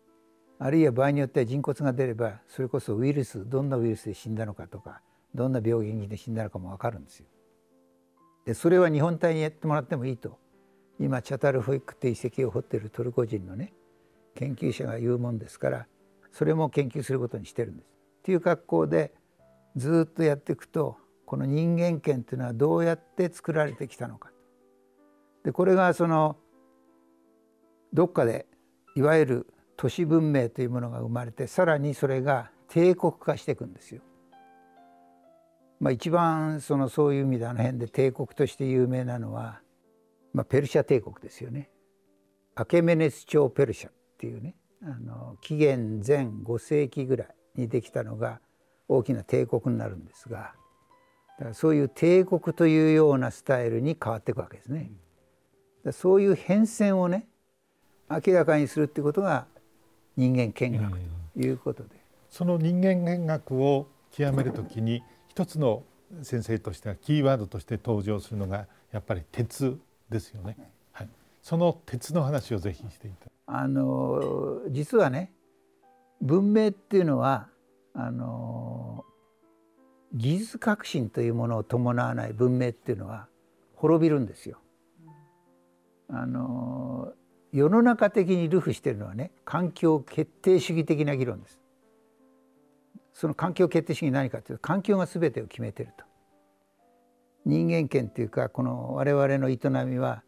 [0.60, 5.02] あるいは場合によっては人骨が出ればそれこそウイルスどんなウイルスで死んだのかとか
[5.36, 7.28] どんな病気で死んだのかも分かるんですよ。
[8.46, 10.38] でそれは日本隊にやってもらってもいいと
[11.00, 13.74] 今チャタルフイックって遺跡を掘ってるトルコ人のね
[14.36, 15.88] 研究者が言うもんですから
[16.32, 17.88] それも研究することにしてるんです。
[18.20, 19.14] っていう格好で
[19.76, 24.32] ずっとやっていくとこの人間権っていうのはどうやって作られてきたのか。
[25.44, 26.38] でこれがその
[27.94, 28.48] どっかで
[28.96, 34.02] いわゆる都市文明というものが生まれてさらにそれが帝国化していくんですよ。
[35.80, 39.60] まあ、一番そのそういう意味であの辺で帝国として有名なのは、
[40.34, 41.70] まあ、ペルシャ帝国ですよね。
[42.56, 48.40] アケメネス朝ペルシャっていうねあの紀元前5世紀ぐらいにできたのが
[48.88, 50.54] 大きな帝国になるんですが
[51.38, 54.92] だからそういう帝国というようなスタイルに変わっていくわけですね。
[55.92, 57.28] そういう変遷をね
[58.10, 59.48] 明らかにするってことが
[60.16, 60.98] 人間見学
[61.34, 61.90] ということで、
[62.30, 65.04] その人間見学を極めるときに
[65.36, 65.84] 一つの
[66.24, 69.78] 先生としてはキーワードとして登場するのがやっぱり鉄
[70.10, 70.56] ですよね。
[70.94, 71.10] はい、
[71.42, 75.34] その鉄の話をぜひしていたあの実はね
[76.22, 77.50] 文明っていうのは
[77.94, 79.04] あの
[80.14, 83.28] 技術革新というものを伴わない文明っていうのは
[83.76, 84.60] 滅びるんですよ。
[86.08, 87.12] あの
[87.52, 91.65] 世の中的に流布しているのはね環境決定主義的な議論です。
[93.16, 96.04] その環境決定主義何かというと環境が全てを決めてると。
[97.46, 100.24] 人間権っていうかこの我々の営みは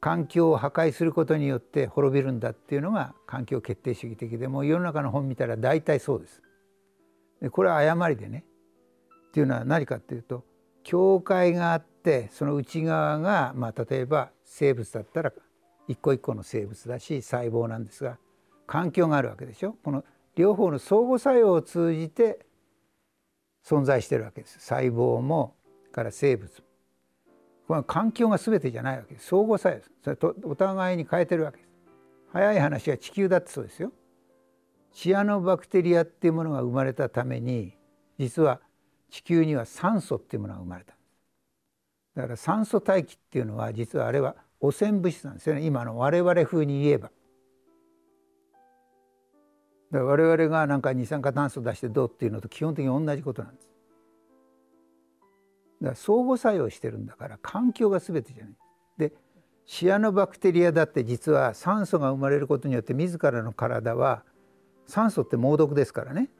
[0.00, 6.42] 環境を破壊することによって滅びるんだっていうのが環境決定主義的でも世の中の本見たら大体そうです。
[7.40, 8.44] でこれは誤りでね
[9.28, 10.44] っていうのは何かっていうと
[10.84, 15.32] 境界があってその内側が、まあ、例えば生物だったら
[15.88, 18.18] 一個一個の生物だし細胞なんですが
[18.68, 20.04] 環境があるわけでしょこの
[20.34, 22.46] 両方の相互作用を通じて
[23.64, 24.58] 存在してるわけです。
[24.60, 25.54] 細胞も
[25.92, 26.64] から生物も。
[27.68, 29.28] この環境が全てじゃないわけです。
[29.28, 29.90] 相互作用です。
[30.02, 31.68] それとお互いに変えてるわけです。
[32.32, 33.92] 早い話は地球だってそうですよ。
[34.92, 37.76] シアノバクテリアっていうものが生まれたために
[38.18, 38.60] 実は
[39.10, 40.94] 地球には酸素っていうものが生まれた。
[42.14, 45.62] だから酸素大気っていうのは実はあれは汚染物質なんですよね。
[45.62, 47.10] 今の我々風に言えば。
[49.92, 53.68] だから我々がなんか二酸化炭素出してどうっていうのと基本的に同じことなんです。
[55.82, 58.54] だから相互作用してるんだから環境が全てじゃない。
[58.96, 59.12] で
[59.66, 64.24] シアノバクテリアだって実は酸素が生まれることによって自らの体は
[64.86, 66.30] 酸素って猛毒ですからね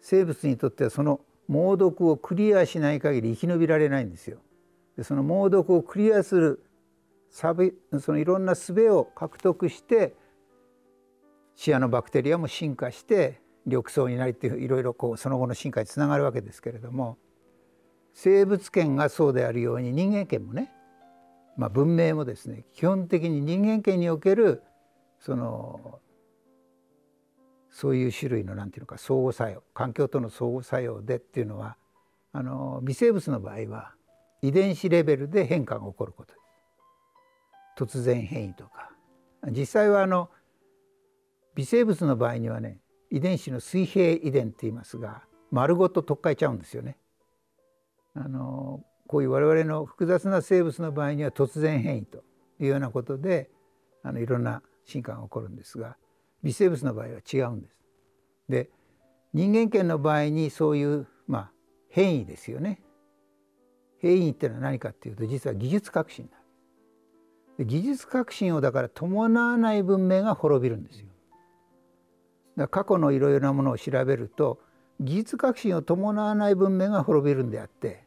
[0.00, 4.38] 生物にとってはその猛毒をクリアしない限り生き延びられないんですよ。
[4.96, 6.64] でその猛毒をクリアする
[7.30, 7.46] そ
[8.12, 10.14] のいろんな術を獲得して
[11.56, 17.18] シアノバクテリアも進化して緑藻になりっていういろいろこうその後の進化につながるわけですけれども
[18.12, 20.72] 生物圏がそうであるように人間圏もね、
[21.56, 24.62] まあ、文明もですね基本的に人間圏における
[25.20, 26.00] その
[27.70, 31.76] そういう種類のなんていうのか相互作用環境との相互作用でっていうのは
[32.32, 33.94] あの微生物の場合は
[34.42, 36.34] 遺伝子レベルで変化が起こること。
[37.76, 38.90] 突然変異とか。
[39.50, 40.30] 実際はあの
[41.54, 42.78] 微生物の場合にはね
[43.10, 46.96] 遺伝子の水平遺伝って言いますが丸ごと取っ換えちゃうんですよね。
[48.14, 52.24] あのこういう我々の複雑な生物の場合には突然変異と
[52.60, 53.50] いうようなことで
[54.02, 55.96] あのいろんな進化が起こるんですが
[56.42, 57.76] 微生物の場合は違うんです。
[58.48, 58.70] で
[59.32, 61.52] 人間圏の場合にそういう、まあ、
[61.88, 62.80] 変異ですよね。
[63.98, 71.06] 変異っていうのは何かっていうと実は技術革新なんで技術革新をだから伴わない文明が滅びるんですよ。
[72.70, 74.60] 過去のいろいろなものを調べると
[75.00, 78.04] 技術革新を伴わない文明が滅びるんであって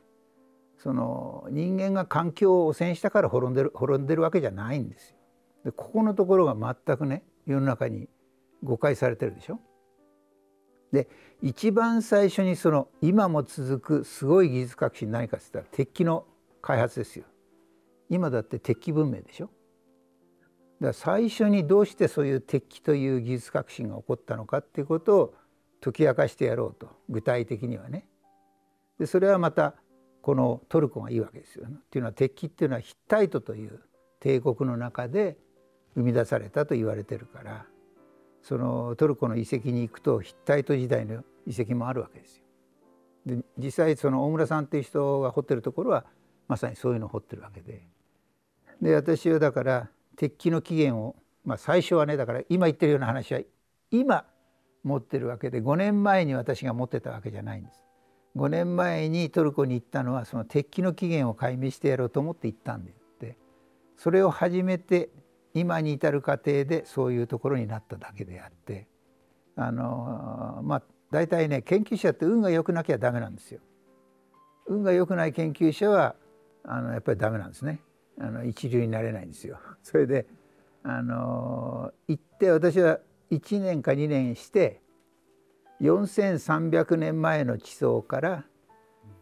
[0.77, 5.17] その人間が環境を汚染したから滅んでる滅んでるわけじゃないんですよ。
[5.65, 8.07] でここのところが全くね世の中に
[8.63, 9.59] 誤解されてるでしょ。
[10.91, 11.09] で
[11.41, 16.25] 一番最初にその今も続くすごい技術革新何かって言ったら鉄器の
[16.61, 17.25] 開発ですよ。
[18.09, 19.49] 今だって鉄器文明でしょ。
[20.81, 25.33] だ最初にどうしてそういう鉄器という技術革新が起こったのかっていうことを
[25.81, 28.07] 解き明かしてやろうと具体的にはね。
[28.99, 29.75] でそれはまた
[30.21, 31.75] このトルコがいいわけですよね。
[31.77, 33.79] っていうのは鉄器っていうのはヒッタイトという
[34.19, 35.37] 帝国の中で
[35.95, 37.65] 生み出されたと言われてるから
[38.43, 42.43] そのトルコの遺跡に行くとヒッタイト時代の遺跡もあるわけですよ。
[43.25, 46.05] で実際その大村さんっていう人が掘ってるところは
[46.47, 47.87] まさにそういうのを掘ってるわけで
[48.81, 51.15] で私はだから鉄器の起源を、
[51.45, 53.39] まあ、最初はねだから今言ってるような話は
[53.89, 54.25] 今
[54.83, 57.83] 持ってるわけで5年前に私が持ってたわけじゃないんです。
[58.35, 63.35] 5年前にトルコに行ったのはその鉄器の起源を解明してやろうと思って行ったんでって
[63.95, 65.09] それを始めて
[65.55, 68.87] 今に至る過程でそういうところになっただけであって
[69.55, 73.59] あのまあ大体ね研究者って運が良くなきゃダメなんですよ。
[74.67, 76.15] 運が良くない研究者は
[76.63, 77.79] あのやっぱりダメなんですね。
[78.19, 79.59] あの一流になれないんですよ。
[79.83, 80.27] それで
[80.83, 82.99] あの行って私は
[83.31, 84.81] 1年か2年して
[85.81, 88.45] 4300年前の地層から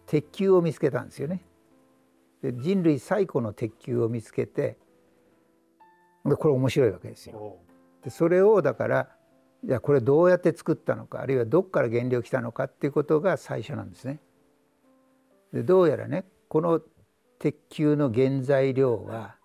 [0.06, 1.44] 鉄球を見つけたんですよね。
[2.42, 4.78] で人類最古の鉄球を見つけて
[6.24, 7.58] でこれ面白いわけですよ。
[8.04, 9.18] でそれをだから
[9.64, 14.20] じゃあこれどうやって作ったのかあるいはどっから原料来たのかっていうことが最初なんですね。
[15.52, 16.82] でどうやらねこの
[17.46, 19.36] 鉄球の原材料は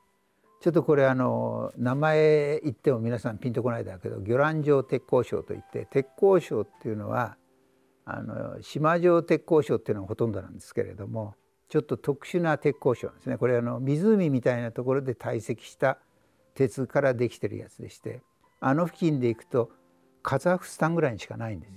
[0.62, 7.36] ちょっとこれあの名前言っても皆さんピンとこないだけど魚卵状鉄鉱礁といって鉄鉱礁っていうのは
[8.06, 11.34] あの島状鉄鉱礁っていうのがほとんどなんですけれども
[11.68, 13.36] ちょっと特殊な鉄鉱礁なんですね。
[13.36, 15.98] これあの湖みたいなところで堆積した
[16.54, 18.22] 鉄からできてるやつでして
[18.60, 19.70] あの付近で行くと
[20.22, 21.76] カザフスタンぐらいにしかないんですよ。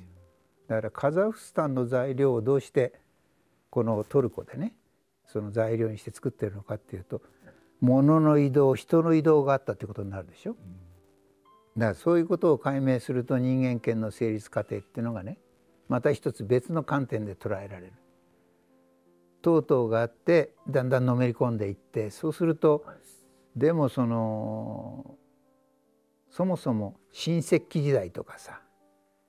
[0.69, 2.93] だからカザフスタンの材料をどうして
[3.69, 4.74] このトルコでね
[5.34, 7.22] その材料にして作ってるのかっていうと
[7.82, 10.56] 物の移動人の移動があったってことになるでしょ？
[11.76, 15.40] だからそういうことを解明すると人間権の成立過程っていうのがね
[15.90, 17.94] また一つ別の観点で捉えられる。
[19.42, 22.86] 等々があってだんだんのめり込んでいってそうすると
[23.56, 25.18] でもその
[26.30, 28.62] そもそも新石器時代とかさ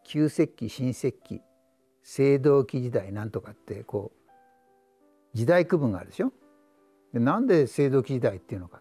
[0.04, 1.40] 旧石器新石器
[2.06, 4.23] 青銅器時代なんとかってこう
[5.34, 6.32] 時代区分があるでしょ？
[7.12, 8.80] でなんで青銅器時代っていうのか？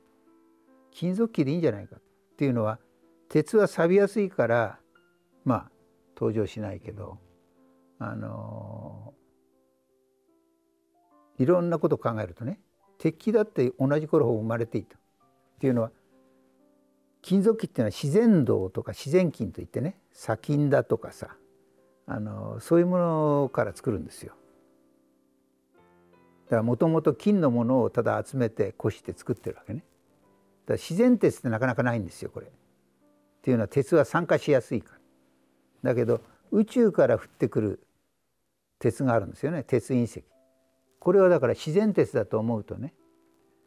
[0.92, 2.02] 金属器でいいんじゃないかっ
[2.38, 2.80] ていうのは
[3.30, 4.80] 鉄は錆びやすいから
[5.44, 5.72] まあ
[6.16, 7.18] 登場しないけど
[7.98, 9.14] あの
[11.40, 12.60] いろんなことを考えるとね
[13.00, 15.00] 鉄器だって同じ頃生まれていたっ
[15.60, 15.92] ていうのは
[17.24, 21.36] 金属器っていうのは自然銅とか自然金といってね砂金だとかさ
[22.06, 24.34] あのそういうものから作るんですよ。
[26.54, 29.80] だからもともと金のものをただ集めてこして作ってるわけね。
[29.80, 29.88] だか
[30.68, 32.46] ら自然鉄ってなかなかないんですよこれ。
[32.46, 32.50] っ
[33.42, 34.94] ていうのは鉄は酸化しやすいか
[35.82, 35.94] ら。
[35.94, 37.88] だけど宇宙から降ってくる
[38.78, 40.24] 鉄があるんですよね鉄隕石。
[41.00, 42.94] これはだから自然鉄だと思うとね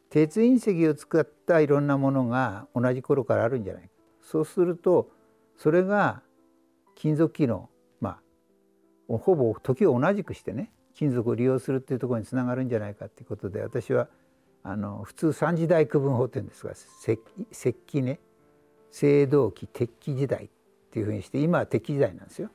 [0.08, 3.88] 鉄隕石を使ったいろんなものが同じ頃からあるんじゃないか
[4.22, 5.10] そうすると
[5.56, 6.22] それが
[6.94, 7.68] 金属機能
[8.00, 8.20] ま
[9.10, 14.08] あほぼ時を同じくしてね金属を利用するっていうところにつながるんじゃないかっていうことで私は
[14.62, 16.72] あの普通三時代区分法っていうんですが
[17.52, 18.18] 石器ね
[18.90, 20.48] 青銅器鉄器時代っ
[20.90, 22.50] ていうふうにして今は鉄器時代なんですよ。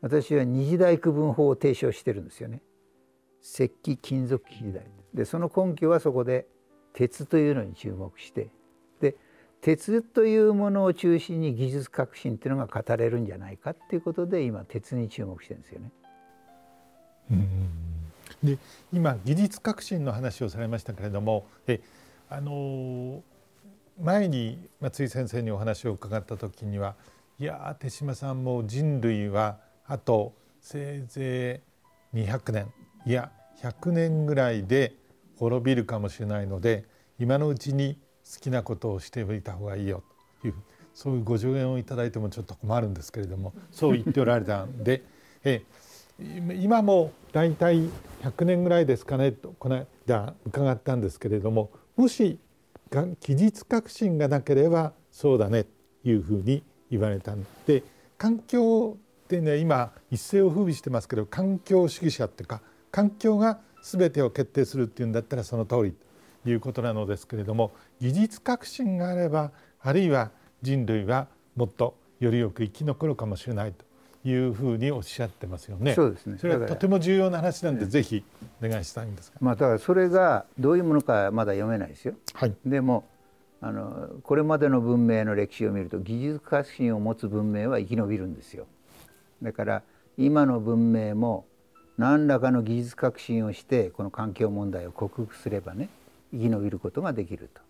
[0.00, 2.62] 私は二時代区分法を提唱してるんですよね。
[3.42, 6.46] 石器金属器時代でその根拠はそこで
[6.94, 8.48] 鉄というのに注目して
[9.00, 9.16] で
[9.60, 15.92] 鉄というものを中心に技術革新っていうのが語れるんじゃないかっていうことで今鉄に注目してるんですよね。
[18.42, 18.58] で
[18.92, 21.80] 今技術革新の話をされましたけれどもえ
[22.28, 23.22] あの
[24.00, 26.94] 前に松井先生にお話を伺った時には
[27.38, 31.62] いや手島さんも人類はあとせいぜ
[32.14, 32.72] い200年
[33.06, 33.30] いや
[33.62, 34.94] 100年ぐらいで
[35.36, 36.84] 滅びるかもしれないので
[37.18, 37.98] 今のうちに
[38.32, 40.02] 好きなことをしておいた方がいいよ
[40.40, 40.54] という
[40.94, 45.02] そういうご助言をいただいてもちょっと困るんですけれどもそう言っておられたんで
[45.44, 45.62] え。
[46.60, 47.88] 今も大体
[48.22, 52.38] 100年ぐらいですかねとこの間伺ったんですけれどももし
[52.90, 55.70] 技術革新がなければそうだねと
[56.04, 57.82] いうふうに言われたんで
[58.18, 62.60] 環境ってね今一世を風靡してますけど環境主義者っていうか
[62.90, 65.94] 環境が全てを決定するっていうんだったらその通り
[66.44, 70.30] ということなのですけれども技術革新があればあるいは
[70.62, 73.89] 人類はもっとよりよく生き残るかもしれないと。
[74.24, 75.94] いうふうにおっしゃってますよね。
[75.94, 76.38] そうですね。
[76.38, 78.22] それはとても重要な話なんで、ぜひ
[78.62, 79.36] お願いしたいんですが。
[79.40, 82.14] まあだからそれがどういうものかまだ読めないですよ。
[82.34, 82.54] はい。
[82.66, 83.04] でも
[83.62, 88.66] あのこれまでの文明の歴史を見ると技術革新を持つ文明は生き延びるんですよ。
[89.42, 89.82] だから
[90.18, 91.46] 今の文明も
[91.96, 95.88] 何らかの技術革新をしてこの環境問題を克服すればね
[96.32, 97.60] 生き延びることができると。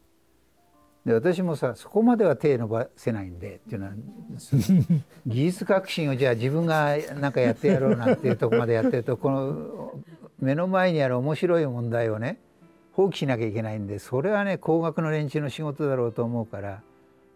[1.05, 3.92] で私もさそこまでは手伸ばせないんでっていうのは
[5.26, 9.94] 技術革新をじゃあ自分が何かやってやろうなんていうとこまでやってるとこの
[10.38, 12.38] 目の前にある面白い問題をね
[12.92, 16.82] 放棄しなきゃいけないんでそれはね高額の連中の仕事だろうと思うから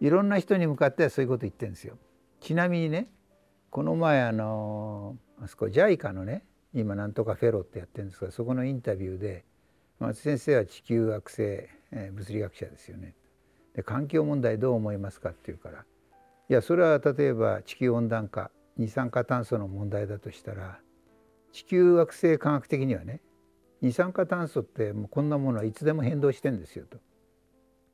[0.00, 1.96] いろんな人に向かってはそういうこと言ってるんですよ。
[2.40, 3.08] ちなみにね
[3.70, 6.44] この前あのあそこ JICA のね
[6.74, 9.44] 今なんとかフェローってやってるんですがそこのインタビューで
[10.00, 11.42] 松先生は地球惑星、
[11.92, 13.14] え物理学者ですよね。
[13.74, 15.84] で環境問題どう思いますかって言うから
[16.48, 20.78] いやそれは例えば地球温暖化二酸化炭素の問題だとしたら
[21.52, 23.20] 地球惑星科学的にはね
[23.80, 26.98] 二酸化炭素ってもうこんなものはいつでも変動してんですよと。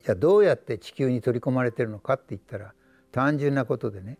[0.04, 2.72] じゃあどうやって地球に取り込まれてるのかって言ったら
[3.12, 4.18] 単純なことでね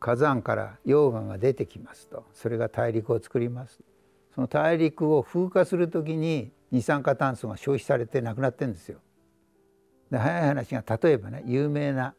[0.00, 3.80] 火山から溶岩が出てきますとそれが大陸を作ります
[4.34, 8.98] その大陸を風化する時に二酸化炭素が消費されてなくなってんですよ。
[10.12, 12.14] で早い話が例えばね有名な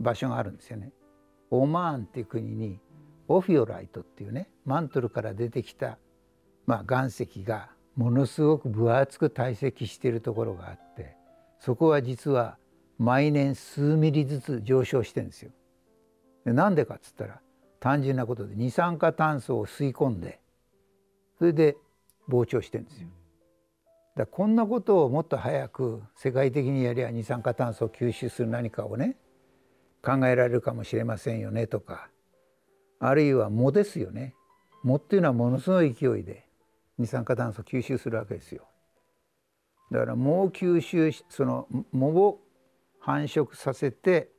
[0.00, 0.90] 場所があるんですよね。
[1.50, 2.80] オマーンっていう国に
[3.28, 5.96] オフィオライトっていうねマントルから出てきた、
[6.66, 11.16] まあ、岩石がものすごく分厚く堆積しているところがあって
[11.60, 12.58] そこは実は
[12.98, 15.52] 毎年数ミリずつ上昇してんですよ。
[16.44, 17.40] でなんでかっつったら
[17.78, 20.40] 単純なことで二酸化炭素を吸い込んで
[21.38, 21.76] それで
[22.28, 23.08] 膨張してるんですよ。
[24.16, 29.16] だこんなことをもっと早く世界的にやりゃ二酸化炭素を吸収する何かをね
[30.02, 32.08] 考えられるかもしれませんよねとか
[32.98, 34.34] あるいは藻ですよね。
[34.82, 36.46] 藻っていうのはものすごい勢いで
[36.96, 38.66] 二酸化炭素を吸収するわけですよ。
[39.90, 42.40] だから藻を吸収しその藻を
[42.98, 44.30] 繁殖させて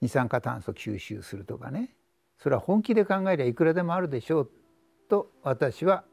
[0.00, 1.94] 二酸化炭素を吸収するとかね。
[2.38, 4.50] それは本気で考えりゃいくらでもあるでしょう
[5.08, 6.04] と私は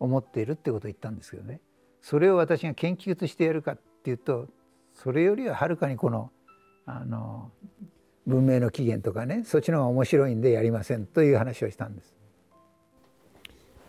[0.00, 1.60] 思っているってことを言ったんですけどね。
[2.08, 4.46] それを私が研究としてやるかっていうと
[4.94, 6.30] それよりははるかにこの
[6.86, 7.50] あの
[8.28, 12.14] 文明の起源とかねそっちの方が面白いんでやりませんという話をしたんです。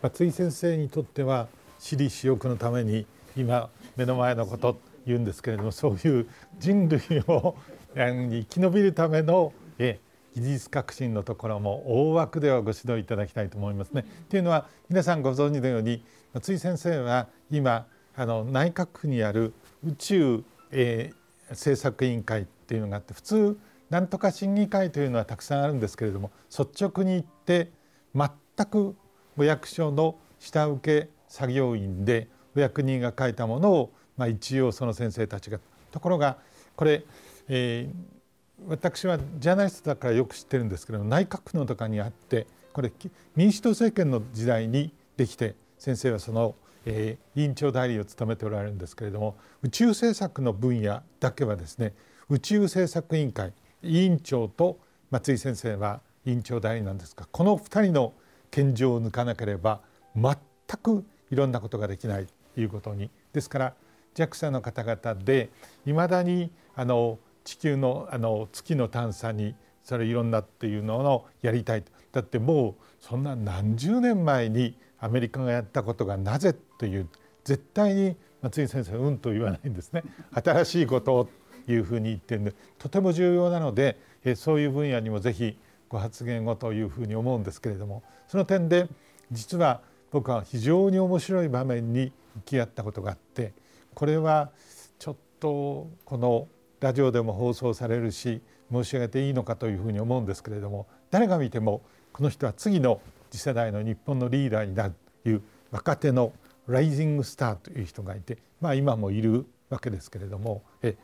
[0.02, 1.46] 松井先生にとっては
[1.78, 3.06] 私利私欲のために
[3.36, 6.26] 今目の前のこと言うんですけれどもそういう
[6.58, 7.54] 人類を
[7.94, 10.00] 生き延びるためのえ
[10.34, 14.04] 技術革新のところも大枠ではご指導いただきたいと思いますね。
[14.28, 16.02] というのは皆さんご存知のように
[16.32, 17.86] 松井先生は今
[18.18, 19.54] あの内閣府にある
[19.86, 23.58] 宇宙、えー、政策委員会っていうのがあって普通
[23.90, 27.70] なんとか審議会というのはたくさんあるんですけれども率直に言って
[28.12, 28.96] 全く
[29.36, 35.60] お役所の下請け作業員でお役人が書いたものを、まあ、一応その先生たちが
[35.92, 36.38] ところが
[36.74, 37.04] これ、
[37.48, 42.90] えー、私はジャーナリストだからよく知ってるんですけど内閣府のとかにあってこれ
[43.36, 46.56] 民主党政権の時代にできて先生はその、
[46.90, 51.92] えー、委員長代理を務めておられるんですけれども宇宙政策の分野だけはですね
[52.30, 54.78] 宇宙政策委員会委員長と
[55.10, 58.14] 松井先生は委員長代理なんですがこの2人の
[58.50, 59.82] 健常を抜かなければ
[60.16, 60.34] 全
[60.82, 63.10] くいろんなことができないということに。
[63.34, 63.74] ですから
[64.14, 65.50] JAXA の方々で
[65.84, 69.54] いまだにあの地球のあの月の探査に
[69.84, 71.92] それいろんなっていうのをやりたいと。
[72.12, 77.08] だってもうそんな何十年前にアメリカがやったことがなぜという
[77.44, 80.04] 絶対に松井先生うんと言わないんですね。
[80.32, 81.28] 新しいことを
[81.66, 83.98] というふうに言ってるんでとても重要なので
[84.36, 85.58] そういう分野にもぜひ
[85.90, 88.88] ご発言をというふうに思うんですけれどもその点で
[89.30, 93.52] 実は僕は非常に面白い場面に向き合ったことがあって
[93.94, 94.50] これは
[94.98, 96.48] ちょっとこの
[96.80, 98.40] ラジオでも放送されるし
[98.72, 101.82] 申し上げていいのかというふうに思うんですけれども誰が見ても
[102.12, 103.00] この人は次の
[103.30, 106.32] 次世代の日本のリーダーになるという若手の
[106.68, 110.96] ライジングスターという人がいてまあ今もいるわけですけれどもえ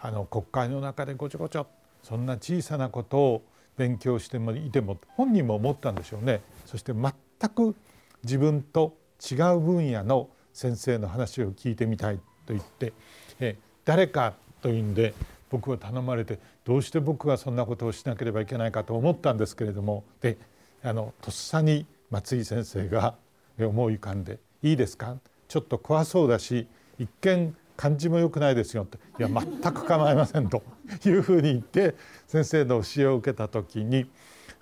[0.00, 1.66] あの国会の中でごちょごちょ
[2.02, 3.42] そんな小さなことを
[3.76, 6.40] 勉強してもいても本人も思ったんでしょうね。
[6.66, 7.12] そして全
[7.50, 7.76] く
[8.24, 8.96] 自分と
[9.30, 12.16] 違う分野の先生の話を聞いてみたい
[12.46, 12.92] と言って
[13.40, 15.14] え誰かというんで
[15.50, 20.36] 僕は頼まれてどうして僕がそんなことをしなければいけないかと思ったんですけれどもで
[20.82, 23.14] あのとっさに松井先生が
[23.58, 25.16] 思い浮かんで「いいですか？
[25.48, 26.66] ちょっと怖そうだし
[26.98, 30.62] 一見感じも良くないですよ」って「いや全く構いません」と
[31.06, 31.94] いうふうに言って
[32.26, 34.10] 先生の教えを受けた時に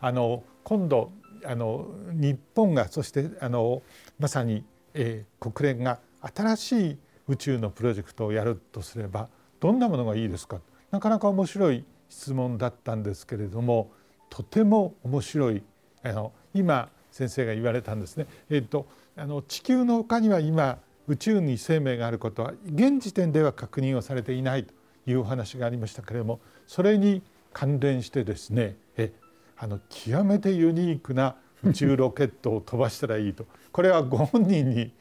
[0.00, 1.10] あの今度
[1.44, 3.82] あの日本がそしてあの
[4.18, 4.64] まさに、
[4.94, 5.98] えー、国連が
[6.34, 6.98] 新しい
[7.28, 9.28] 宇宙のプロジェクトをやるとすれば
[9.60, 10.60] どんなものがいいですか？
[10.90, 13.90] なかなか面白い質問だったんですけれども
[14.30, 15.62] とても面白い。
[16.02, 18.26] あの今先生が言われたんですね。
[18.50, 18.86] えーと、
[19.16, 20.78] あの地球の他には今
[21.08, 24.74] 宇宙に生命があることは現時点では確認をされていないと
[25.06, 27.22] いうお話がありましたけれどもそれに
[27.52, 29.12] 関連してですねえ
[29.56, 34.92] あの極めてユニークな宇宙ロケットを飛ばしたらいいとこれはご本人に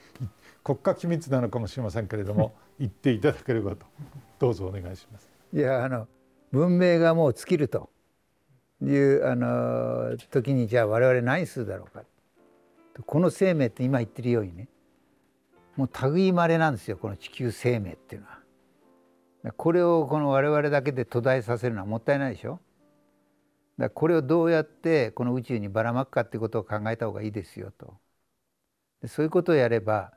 [0.63, 3.85] 国家機密なのかもしれませんけれども 言っていただければと
[4.39, 5.29] どうぞお願いします。
[5.53, 6.07] いやあの
[6.51, 7.89] 文明がもう尽きると
[8.81, 12.03] いうあの時にじゃあ我々何するだろうか
[13.03, 14.69] この生命って今言ってるようにね
[15.75, 18.39] もう類いまれなんですよこの地球生命っていうのは。
[19.57, 22.59] これをこの我々だけで途絶えさせるのはもったいないでしょ。
[23.77, 27.95] だこれをどうやってこの宇宙にばらまくかっていうことを考えた方がいいですよと。
[29.01, 30.13] でそういうことをやれば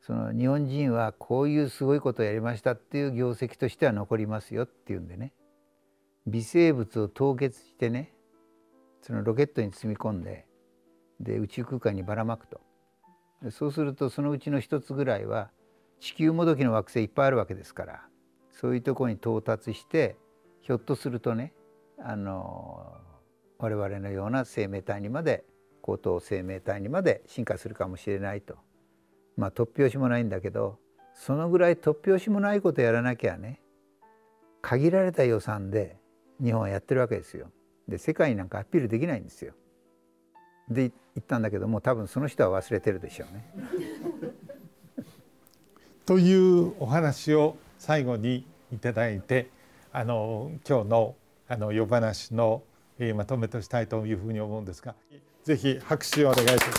[0.00, 5.32] その日本人はこういうすごいことをやりましたっていう業績としては残りますよっていうんでね
[6.26, 8.12] 微生物を凍結してね
[9.02, 10.47] そのロケットに積み込んで
[11.20, 12.60] で宇宙空間にばらまくと
[13.50, 15.50] そうするとそのうちの一つぐらいは
[16.00, 18.02] 地球もどきの惑星いっぱいあるわけですから
[18.50, 20.16] そういうとこに到達して
[20.62, 21.52] ひょっとするとね
[22.00, 22.92] あの
[23.58, 25.44] 我々のような生命体にまで
[25.82, 28.56] 高等生命体にまで進化するかもしれないと
[29.36, 30.78] まあ突拍子もないんだけど
[31.14, 33.60] そのぐらい突拍子もないことやらなきゃね
[34.62, 35.96] 限られた予算で
[36.42, 37.50] 日本はやってるわけですよ。
[37.88, 39.54] で世界になんかアピールできないんですよ。
[40.68, 43.52] で言ったんだけども多分その人は忘れてるでしょうね。
[46.06, 49.50] というお話を最後にいただいて
[49.92, 51.16] あの今日の
[51.50, 52.62] あの夜話の、
[52.98, 54.94] えー、まとめとしたいというふうに思うんですが
[55.44, 56.78] ぜひ拍手をお願いします。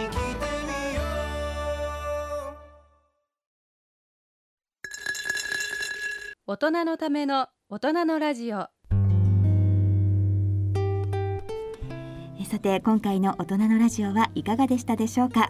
[6.51, 8.67] 大人のための大人のラジオ。
[12.43, 15.49] さて今回の大人のラジオはいかがでしたでしょうか？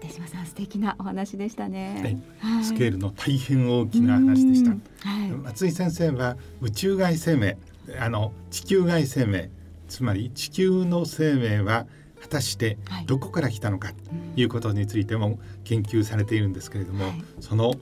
[0.00, 4.70] 手島さん素敵なお話でしたね、はい、スケールの大変大きな話でした、
[5.08, 7.56] はい、松井先生は宇宙外生命
[8.00, 9.50] あの地球外生命
[9.86, 11.86] つまり地球の生命は
[12.24, 13.96] 果たしてどこから来たのかと
[14.40, 17.74] いうことについても研究されているんですけれども、はい、その、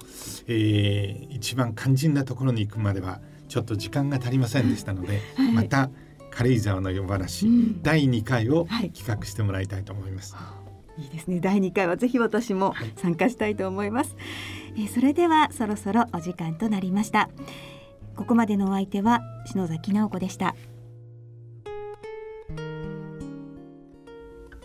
[0.49, 5.91] えー、一番肝心なところに行くまではちょっと時間が足りませんでしたので、はい、また
[6.31, 10.35] 軽井沢の夜話、うん、第2回を企画してもらいたいと思います。
[10.35, 10.57] は
[10.99, 11.39] い、いいですね。
[11.39, 14.17] 第2回はぜひ私も参加したいと思います、
[14.77, 17.29] えー、それではそろそろお時間となりました。
[18.17, 20.55] ここまでのお相手は篠崎直子でした